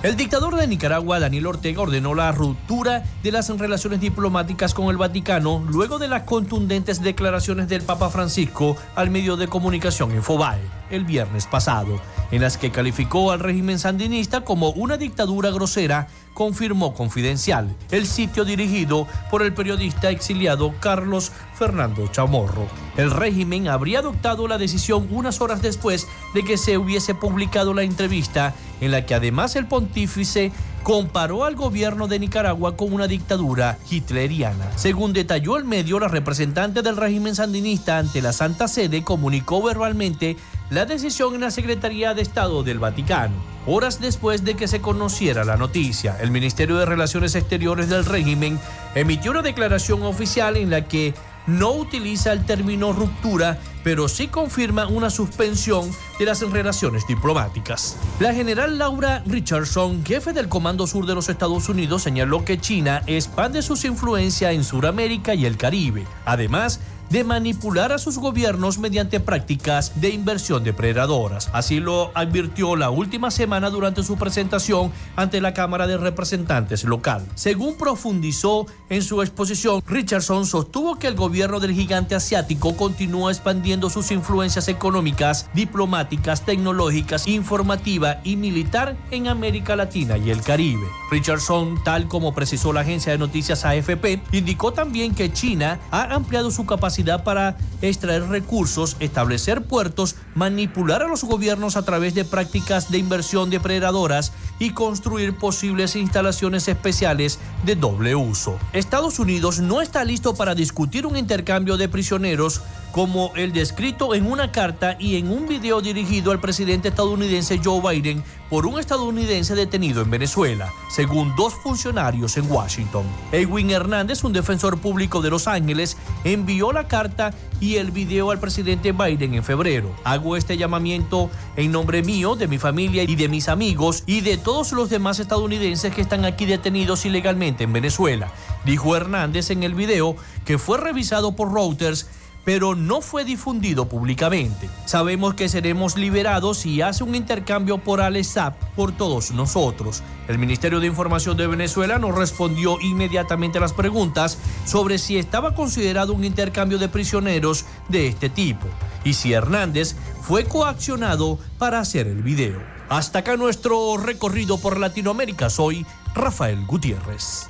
El 0.03 0.15
dictador 0.15 0.55
de 0.55 0.67
Nicaragua, 0.67 1.19
Daniel 1.19 1.47
Ortega, 1.47 1.81
ordenó 1.81 2.13
la 2.15 2.31
ruptura 2.31 3.03
de 3.23 3.31
las 3.31 3.49
relaciones 3.49 3.99
diplomáticas 3.99 4.73
con 4.73 4.89
el 4.89 4.97
Vaticano 4.97 5.63
luego 5.69 5.99
de 5.99 6.07
las 6.07 6.23
contundentes 6.23 7.01
declaraciones 7.01 7.67
del 7.67 7.81
Papa 7.81 8.09
Francisco 8.09 8.75
al 8.95 9.09
medio 9.09 9.37
de 9.37 9.47
comunicación 9.47 10.11
Infobae 10.15 10.78
el 10.91 11.05
viernes 11.05 11.47
pasado, 11.47 11.99
en 12.31 12.41
las 12.41 12.57
que 12.57 12.71
calificó 12.71 13.31
al 13.31 13.39
régimen 13.39 13.79
sandinista 13.79 14.41
como 14.41 14.69
una 14.69 14.97
dictadura 14.97 15.51
grosera 15.51 16.07
confirmó 16.33 16.93
Confidencial, 16.93 17.75
el 17.91 18.07
sitio 18.07 18.45
dirigido 18.45 19.07
por 19.29 19.41
el 19.41 19.53
periodista 19.53 20.09
exiliado 20.09 20.73
Carlos 20.79 21.33
Fernando 21.53 22.07
Chamorro. 22.07 22.65
El 22.95 23.11
régimen 23.11 23.67
habría 23.67 23.99
adoptado 23.99 24.47
la 24.47 24.57
decisión 24.57 25.07
unas 25.11 25.41
horas 25.41 25.61
después 25.61 26.07
de 26.33 26.43
que 26.43 26.57
se 26.57 26.77
hubiese 26.77 27.13
publicado 27.13 27.73
la 27.73 27.83
entrevista 27.83 28.53
en 28.79 28.91
la 28.91 29.05
que 29.05 29.15
además 29.15 29.55
el 29.57 29.67
pontífice 29.67 30.51
comparó 30.83 31.45
al 31.45 31.55
gobierno 31.55 32.07
de 32.07 32.19
Nicaragua 32.19 32.75
con 32.75 32.93
una 32.93 33.07
dictadura 33.07 33.77
hitleriana. 33.89 34.65
Según 34.75 35.13
detalló 35.13 35.57
el 35.57 35.65
medio, 35.65 35.99
la 35.99 36.07
representante 36.07 36.81
del 36.81 36.97
régimen 36.97 37.35
sandinista 37.35 37.97
ante 37.97 38.21
la 38.21 38.33
Santa 38.33 38.67
Sede 38.67 39.03
comunicó 39.03 39.61
verbalmente 39.61 40.37
la 40.69 40.85
decisión 40.85 41.35
en 41.35 41.41
la 41.41 41.51
Secretaría 41.51 42.13
de 42.13 42.21
Estado 42.21 42.63
del 42.63 42.79
Vaticano. 42.79 43.33
Horas 43.65 43.99
después 43.99 44.43
de 44.45 44.55
que 44.55 44.67
se 44.67 44.81
conociera 44.81 45.43
la 45.43 45.57
noticia, 45.57 46.17
el 46.21 46.31
Ministerio 46.31 46.77
de 46.77 46.85
Relaciones 46.85 47.35
Exteriores 47.35 47.89
del 47.89 48.05
régimen 48.05 48.59
emitió 48.95 49.31
una 49.31 49.41
declaración 49.41 50.03
oficial 50.03 50.57
en 50.57 50.69
la 50.69 50.85
que 50.85 51.13
no 51.57 51.71
utiliza 51.71 52.31
el 52.31 52.45
término 52.45 52.93
ruptura, 52.93 53.59
pero 53.83 54.07
sí 54.07 54.27
confirma 54.27 54.87
una 54.87 55.09
suspensión 55.09 55.89
de 56.19 56.25
las 56.25 56.41
relaciones 56.41 57.07
diplomáticas. 57.07 57.97
La 58.19 58.33
general 58.33 58.77
Laura 58.77 59.23
Richardson, 59.25 60.05
jefe 60.05 60.33
del 60.33 60.49
Comando 60.49 60.85
Sur 60.85 61.05
de 61.05 61.15
los 61.15 61.29
Estados 61.29 61.69
Unidos, 61.69 62.03
señaló 62.03 62.45
que 62.45 62.59
China 62.59 63.01
expande 63.07 63.61
sus 63.61 63.85
influencias 63.85 64.53
en 64.53 64.63
Sudamérica 64.63 65.33
y 65.33 65.45
el 65.45 65.57
Caribe. 65.57 66.05
Además, 66.25 66.79
de 67.09 67.23
manipular 67.23 67.91
a 67.91 67.97
sus 67.97 68.17
gobiernos 68.17 68.77
mediante 68.77 69.19
prácticas 69.19 69.99
de 69.99 70.09
inversión 70.09 70.63
depredadoras. 70.63 71.49
Así 71.53 71.79
lo 71.79 72.11
advirtió 72.15 72.75
la 72.75 72.89
última 72.89 73.31
semana 73.31 73.69
durante 73.69 74.03
su 74.03 74.17
presentación 74.17 74.91
ante 75.15 75.41
la 75.41 75.53
Cámara 75.53 75.87
de 75.87 75.97
Representantes 75.97 76.83
local. 76.83 77.25
Según 77.35 77.77
profundizó 77.77 78.67
en 78.89 79.01
su 79.01 79.21
exposición, 79.21 79.81
Richardson 79.87 80.45
sostuvo 80.45 80.99
que 80.99 81.07
el 81.07 81.15
gobierno 81.15 81.59
del 81.59 81.73
gigante 81.73 82.15
asiático 82.15 82.75
continúa 82.75 83.31
expandiendo 83.31 83.89
sus 83.89 84.11
influencias 84.11 84.67
económicas, 84.67 85.49
diplomáticas, 85.53 86.45
tecnológicas, 86.45 87.27
informativa 87.27 88.21
y 88.23 88.35
militar 88.35 88.97
en 89.11 89.27
América 89.27 89.75
Latina 89.75 90.17
y 90.17 90.29
el 90.29 90.41
Caribe. 90.41 90.85
Richardson, 91.11 91.83
tal 91.83 92.07
como 92.07 92.35
precisó 92.35 92.71
la 92.71 92.81
agencia 92.81 93.11
de 93.11 93.17
noticias 93.17 93.65
AFP, 93.65 94.21
indicó 94.31 94.73
también 94.73 95.15
que 95.15 95.33
China 95.33 95.79
ha 95.91 96.13
ampliado 96.13 96.51
su 96.51 96.65
capacidad 96.65 96.98
para 97.23 97.57
extraer 97.81 98.27
recursos, 98.27 98.97
establecer 98.99 99.61
puertos, 99.61 100.15
manipular 100.35 101.03
a 101.03 101.07
los 101.07 101.23
gobiernos 101.23 101.75
a 101.75 101.83
través 101.83 102.13
de 102.15 102.25
prácticas 102.25 102.91
de 102.91 102.97
inversión 102.97 103.49
depredadoras 103.49 104.31
y 104.59 104.71
construir 104.71 105.35
posibles 105.35 105.95
instalaciones 105.95 106.67
especiales 106.67 107.39
de 107.65 107.75
doble 107.75 108.15
uso. 108.15 108.57
Estados 108.73 109.19
Unidos 109.19 109.59
no 109.59 109.81
está 109.81 110.03
listo 110.03 110.35
para 110.35 110.55
discutir 110.55 111.05
un 111.05 111.17
intercambio 111.17 111.77
de 111.77 111.89
prisioneros 111.89 112.61
como 112.91 113.31
el 113.35 113.53
descrito 113.53 114.15
en 114.15 114.25
una 114.25 114.51
carta 114.51 114.95
y 114.99 115.17
en 115.17 115.31
un 115.31 115.47
video 115.47 115.81
dirigido 115.81 116.31
al 116.31 116.39
presidente 116.39 116.89
estadounidense 116.89 117.59
Joe 117.63 117.81
Biden 117.81 118.23
por 118.49 118.65
un 118.65 118.79
estadounidense 118.79 119.53
detenido 119.53 120.01
en 120.01 120.09
Venezuela, 120.09 120.73
según 120.89 121.35
dos 121.35 121.53
funcionarios 121.53 122.35
en 122.37 122.51
Washington. 122.51 123.05
Edwin 123.31 123.69
Hernández, 123.69 124.23
un 124.23 124.33
defensor 124.33 124.79
público 124.79 125.21
de 125.21 125.29
Los 125.29 125.47
Ángeles, 125.47 125.97
envió 126.23 126.71
la 126.71 126.87
carta 126.87 127.31
y 127.59 127.75
el 127.75 127.91
video 127.91 128.31
al 128.31 128.39
presidente 128.39 128.91
Biden 128.91 129.35
en 129.35 129.43
febrero. 129.43 129.91
Este 130.35 130.57
llamamiento 130.57 131.29
en 131.55 131.71
nombre 131.71 132.03
mío, 132.03 132.35
de 132.35 132.47
mi 132.47 132.57
familia 132.57 133.03
y 133.03 133.15
de 133.15 133.27
mis 133.27 133.49
amigos 133.49 134.03
y 134.05 134.21
de 134.21 134.37
todos 134.37 134.71
los 134.71 134.89
demás 134.89 135.19
estadounidenses 135.19 135.93
que 135.93 136.01
están 136.01 136.25
aquí 136.25 136.45
detenidos 136.45 137.05
ilegalmente 137.05 137.63
en 137.63 137.73
Venezuela, 137.73 138.31
dijo 138.65 138.95
Hernández 138.95 139.49
en 139.51 139.63
el 139.63 139.73
video 139.73 140.15
que 140.45 140.57
fue 140.57 140.77
revisado 140.77 141.35
por 141.35 141.53
Reuters 141.53 142.07
pero 142.49 142.73
no 142.73 143.01
fue 143.01 143.25
difundido 143.25 143.87
públicamente. 143.87 144.71
Sabemos 144.85 145.35
que 145.35 145.47
seremos 145.47 145.95
liberados 145.95 146.57
si 146.57 146.81
hace 146.81 147.03
un 147.03 147.13
intercambio 147.13 147.77
por 147.77 148.01
ALESAP 148.01 148.55
por 148.75 148.91
todos 148.91 149.29
nosotros. 149.29 150.01
El 150.27 150.39
Ministerio 150.39 150.79
de 150.79 150.87
Información 150.87 151.37
de 151.37 151.45
Venezuela 151.45 151.99
nos 151.99 152.15
respondió 152.15 152.81
inmediatamente 152.81 153.59
a 153.59 153.61
las 153.61 153.73
preguntas 153.73 154.39
sobre 154.65 154.97
si 154.97 155.19
estaba 155.19 155.53
considerado 155.53 156.11
un 156.11 156.23
intercambio 156.23 156.79
de 156.79 156.89
prisioneros 156.89 157.65
de 157.87 158.07
este 158.07 158.29
tipo 158.29 158.65
y 159.03 159.13
si 159.13 159.31
Hernández 159.31 159.95
fue 160.23 160.45
coaccionado 160.45 161.37
para 161.59 161.79
hacer 161.79 162.07
el 162.07 162.23
video. 162.23 162.59
Hasta 162.89 163.19
acá 163.19 163.37
nuestro 163.37 163.97
recorrido 163.97 164.57
por 164.57 164.79
Latinoamérica. 164.79 165.51
Soy 165.51 165.85
Rafael 166.15 166.65
Gutiérrez. 166.65 167.45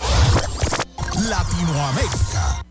Latinoamérica. 1.29 2.65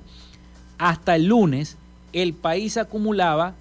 Hasta 0.77 1.17
el 1.17 1.25
lunes, 1.25 1.77
el 2.13 2.33
país 2.33 2.77
acumulaba 2.77 3.55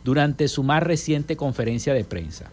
durante 0.05 0.49
su 0.49 0.63
más 0.63 0.83
reciente 0.83 1.37
conferencia 1.37 1.95
de 1.95 2.05
prensa. 2.05 2.51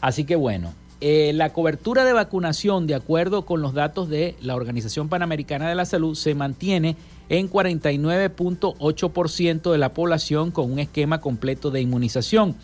Así 0.00 0.24
que 0.24 0.36
bueno, 0.36 0.74
eh, 1.00 1.32
la 1.34 1.52
cobertura 1.52 2.04
de 2.04 2.12
vacunación, 2.12 2.86
de 2.86 2.94
acuerdo 2.94 3.46
con 3.46 3.62
los 3.62 3.74
datos 3.74 4.08
de 4.08 4.36
la 4.40 4.54
Organización 4.54 5.08
Panamericana 5.08 5.68
de 5.68 5.74
la 5.74 5.84
Salud, 5.84 6.14
se 6.14 6.34
mantiene 6.34 6.96
en 7.28 7.50
49.8% 7.50 9.72
de 9.72 9.78
la 9.78 9.94
población 9.94 10.50
con 10.50 10.70
un 10.70 10.78
esquema 10.78 11.20
completo 11.20 11.70
de 11.70 11.80
inmunización. 11.80 12.56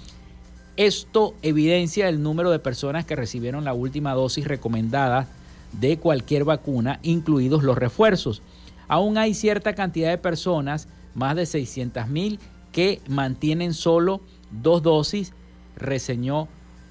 Esto 0.79 1.35
evidencia 1.43 2.09
el 2.09 2.23
número 2.23 2.53
de 2.53 2.61
personas 2.61 3.05
que 3.05 3.17
recibieron 3.17 3.65
la 3.65 3.75
última 3.75 4.15
dosis 4.15 4.47
recomendada 4.47 5.27
de 5.73 5.99
cualquier 5.99 6.45
vacuna, 6.45 7.01
incluidos 7.03 7.65
los 7.65 7.77
refuerzos. 7.77 8.43
Aún 8.87 9.19
hay 9.19 9.35
cierta 9.35 9.75
cantidad 9.75 10.09
de 10.09 10.19
personas, 10.19 10.87
más 11.17 11.35
de 11.35 11.47
600 11.47 12.07
mil, 12.07 12.39
que 12.71 13.01
mantienen 13.09 13.75
solo 13.75 14.21
dos 14.53 14.85
dosis, 14.85 15.33
reseñó 15.75 16.47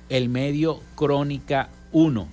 el 0.10 0.28
medio 0.28 0.82
Crónica 0.96 1.70
1. 1.94 2.28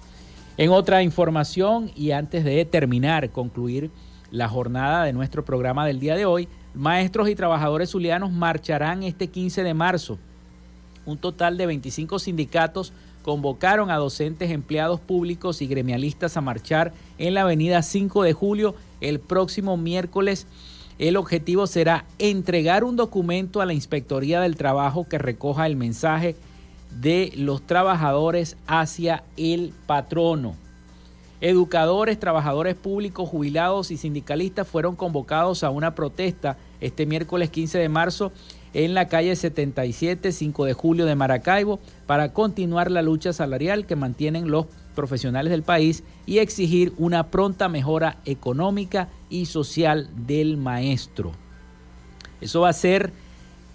En 0.58 0.72
otra 0.72 1.04
información 1.04 1.92
y 1.96 2.12
antes 2.12 2.44
de 2.44 2.66
terminar, 2.66 3.30
concluir 3.30 3.92
la 4.32 4.50
jornada 4.50 5.04
de 5.04 5.14
nuestro 5.14 5.46
programa 5.46 5.86
del 5.86 6.00
día 6.00 6.16
de 6.16 6.26
hoy, 6.26 6.50
maestros 6.78 7.30
y 7.30 7.36
trabajadores 7.36 7.92
zulianos 7.92 8.32
marcharán 8.32 9.04
este 9.04 9.28
15 9.28 9.64
de 9.64 9.74
marzo. 9.74 10.18
Un 11.06 11.18
total 11.18 11.58
de 11.58 11.66
25 11.66 12.20
sindicatos 12.20 12.94
convocaron 13.24 13.92
a 13.92 13.98
docentes, 13.98 14.52
empleados 14.52 15.00
públicos 15.00 15.62
y 15.62 15.68
gremialistas 15.68 16.38
a 16.38 16.42
marchar 16.42 16.94
en 17.18 17.34
la 17.34 17.42
avenida 17.42 17.82
5 17.82 18.24
de 18.24 18.34
julio 18.34 18.76
el 19.02 19.20
próximo 19.20 19.76
miércoles. 19.76 20.48
El 21.00 21.18
objetivo 21.18 21.68
será 21.68 22.06
entregar 22.20 22.84
un 22.84 22.96
documento 22.96 23.62
a 23.62 23.66
la 23.66 23.74
Inspectoría 23.74 24.40
del 24.40 24.56
Trabajo 24.56 25.08
que 25.08 25.18
recoja 25.18 25.66
el 25.68 25.76
mensaje 25.76 26.36
de 27.02 27.32
los 27.36 27.62
trabajadores 27.62 28.58
hacia 28.66 29.24
el 29.36 29.74
patrono. 29.86 30.56
Educadores, 31.40 32.20
trabajadores 32.20 32.76
públicos, 32.76 33.30
jubilados 33.30 33.92
y 33.92 33.98
sindicalistas 33.98 34.68
fueron 34.68 34.96
convocados 34.96 35.64
a 35.64 35.70
una 35.70 35.94
protesta 35.94 36.58
este 36.82 37.06
miércoles 37.06 37.50
15 37.50 37.78
de 37.78 37.90
marzo 37.90 38.32
en 38.74 38.94
la 38.94 39.08
calle 39.08 39.36
77, 39.36 40.32
5 40.32 40.66
de 40.66 40.74
julio 40.74 41.06
de 41.06 41.16
Maracaibo, 41.16 41.80
para 42.06 42.34
continuar 42.34 42.92
la 42.92 43.02
lucha 43.02 43.34
salarial 43.34 43.86
que 43.86 43.96
mantienen 43.96 44.52
los 44.52 44.68
profesionales 44.94 45.52
del 45.52 45.64
país 45.64 46.04
y 46.26 46.40
exigir 46.40 46.94
una 46.98 47.28
pronta 47.28 47.70
mejora 47.70 48.18
económica 48.26 49.10
y 49.30 49.46
social 49.46 50.10
del 50.28 50.58
maestro. 50.58 51.32
Eso 52.42 52.62
va 52.62 52.70
a 52.70 52.74
ser 52.74 53.12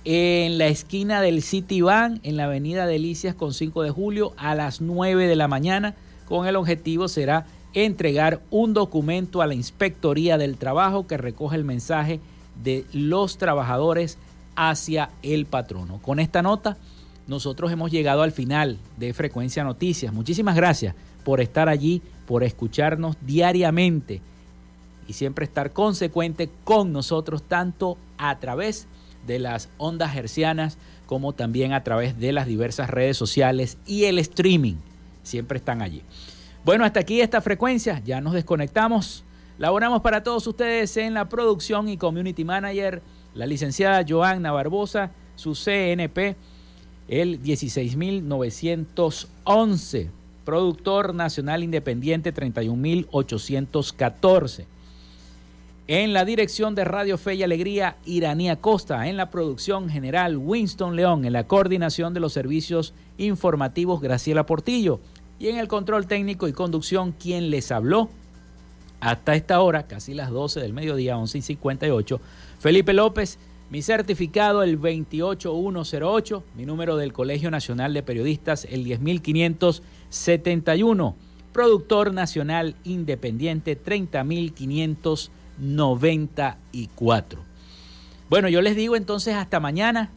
en 0.04 0.58
la 0.58 0.66
esquina 0.66 1.20
del 1.20 1.42
City 1.42 1.80
Van, 1.80 2.20
en 2.22 2.36
la 2.36 2.44
avenida 2.44 2.86
Delicias 2.86 3.34
con 3.34 3.54
5 3.54 3.82
de 3.82 3.90
julio, 3.90 4.34
a 4.36 4.54
las 4.54 4.80
9 4.80 5.26
de 5.26 5.36
la 5.36 5.48
mañana, 5.48 5.94
con 6.26 6.46
el 6.46 6.56
objetivo 6.56 7.08
será 7.08 7.46
entregar 7.74 8.40
un 8.50 8.74
documento 8.74 9.42
a 9.42 9.46
la 9.46 9.54
Inspectoría 9.54 10.38
del 10.38 10.56
Trabajo 10.56 11.06
que 11.06 11.16
recoge 11.16 11.56
el 11.56 11.64
mensaje 11.64 12.20
de 12.62 12.84
los 12.92 13.38
trabajadores 13.38 14.18
hacia 14.56 15.10
el 15.22 15.46
patrono. 15.46 16.00
Con 16.02 16.20
esta 16.20 16.42
nota, 16.42 16.76
nosotros 17.26 17.72
hemos 17.72 17.90
llegado 17.90 18.22
al 18.22 18.32
final 18.32 18.78
de 18.96 19.14
Frecuencia 19.14 19.64
Noticias. 19.64 20.12
Muchísimas 20.12 20.56
gracias 20.56 20.94
por 21.24 21.40
estar 21.40 21.68
allí, 21.68 22.02
por 22.26 22.44
escucharnos 22.44 23.16
diariamente 23.20 24.20
y 25.08 25.12
siempre 25.12 25.44
estar 25.44 25.72
consecuente 25.72 26.50
con 26.64 26.92
nosotros, 26.92 27.42
tanto 27.42 27.96
a 28.18 28.38
través 28.38 28.86
de 29.26 29.38
las 29.38 29.68
ondas 29.78 30.16
hercianas 30.16 30.78
como 31.06 31.32
también 31.32 31.72
a 31.72 31.84
través 31.84 32.18
de 32.18 32.32
las 32.32 32.46
diversas 32.46 32.90
redes 32.90 33.16
sociales 33.16 33.78
y 33.86 34.04
el 34.04 34.18
streaming. 34.18 34.76
Siempre 35.22 35.58
están 35.58 35.82
allí. 35.82 36.02
Bueno, 36.64 36.84
hasta 36.84 37.00
aquí 37.00 37.20
esta 37.20 37.40
frecuencia. 37.40 38.00
Ya 38.04 38.20
nos 38.20 38.32
desconectamos. 38.32 39.24
Laboramos 39.62 40.02
para 40.02 40.22
todos 40.24 40.44
ustedes 40.48 40.96
en 40.96 41.14
la 41.14 41.28
producción 41.28 41.88
y 41.88 41.96
community 41.96 42.44
manager, 42.44 43.00
la 43.32 43.46
licenciada 43.46 44.04
Joanna 44.04 44.50
Barbosa, 44.50 45.12
su 45.36 45.54
CNP, 45.54 46.34
el 47.06 47.40
16911, 47.40 50.10
productor 50.44 51.14
nacional 51.14 51.62
independiente 51.62 52.32
31814. 52.32 54.66
En 55.86 56.12
la 56.12 56.24
dirección 56.24 56.74
de 56.74 56.82
Radio 56.82 57.16
Fe 57.16 57.36
y 57.36 57.44
Alegría, 57.44 57.98
Iranía 58.04 58.56
Costa. 58.56 59.06
En 59.06 59.16
la 59.16 59.30
producción 59.30 59.88
general, 59.88 60.38
Winston 60.38 60.96
León. 60.96 61.24
En 61.24 61.34
la 61.34 61.46
coordinación 61.46 62.14
de 62.14 62.18
los 62.18 62.32
servicios 62.32 62.94
informativos, 63.16 64.00
Graciela 64.00 64.44
Portillo. 64.44 64.98
Y 65.38 65.50
en 65.50 65.58
el 65.58 65.68
control 65.68 66.08
técnico 66.08 66.48
y 66.48 66.52
conducción, 66.52 67.12
quien 67.12 67.50
les 67.50 67.70
habló 67.70 68.08
hasta 69.02 69.34
esta 69.34 69.60
hora, 69.60 69.86
casi 69.86 70.14
las 70.14 70.30
12 70.30 70.60
del 70.60 70.72
mediodía, 70.72 71.18
11 71.18 71.36
y 71.38 71.42
58, 71.42 72.20
Felipe 72.58 72.94
López. 72.94 73.38
Mi 73.68 73.82
certificado, 73.82 74.62
el 74.62 74.76
28108. 74.76 76.44
Mi 76.56 76.64
número 76.66 76.96
del 76.96 77.12
Colegio 77.12 77.50
Nacional 77.50 77.92
de 77.94 78.02
Periodistas, 78.02 78.66
el 78.70 78.84
10571. 78.84 81.14
Productor 81.52 82.14
Nacional 82.14 82.76
Independiente, 82.84 83.76
30500. 83.76 85.30
94. 85.58 87.40
Bueno, 88.28 88.48
yo 88.48 88.62
les 88.62 88.76
digo 88.76 88.96
entonces 88.96 89.34
hasta 89.34 89.60
mañana 89.60 90.10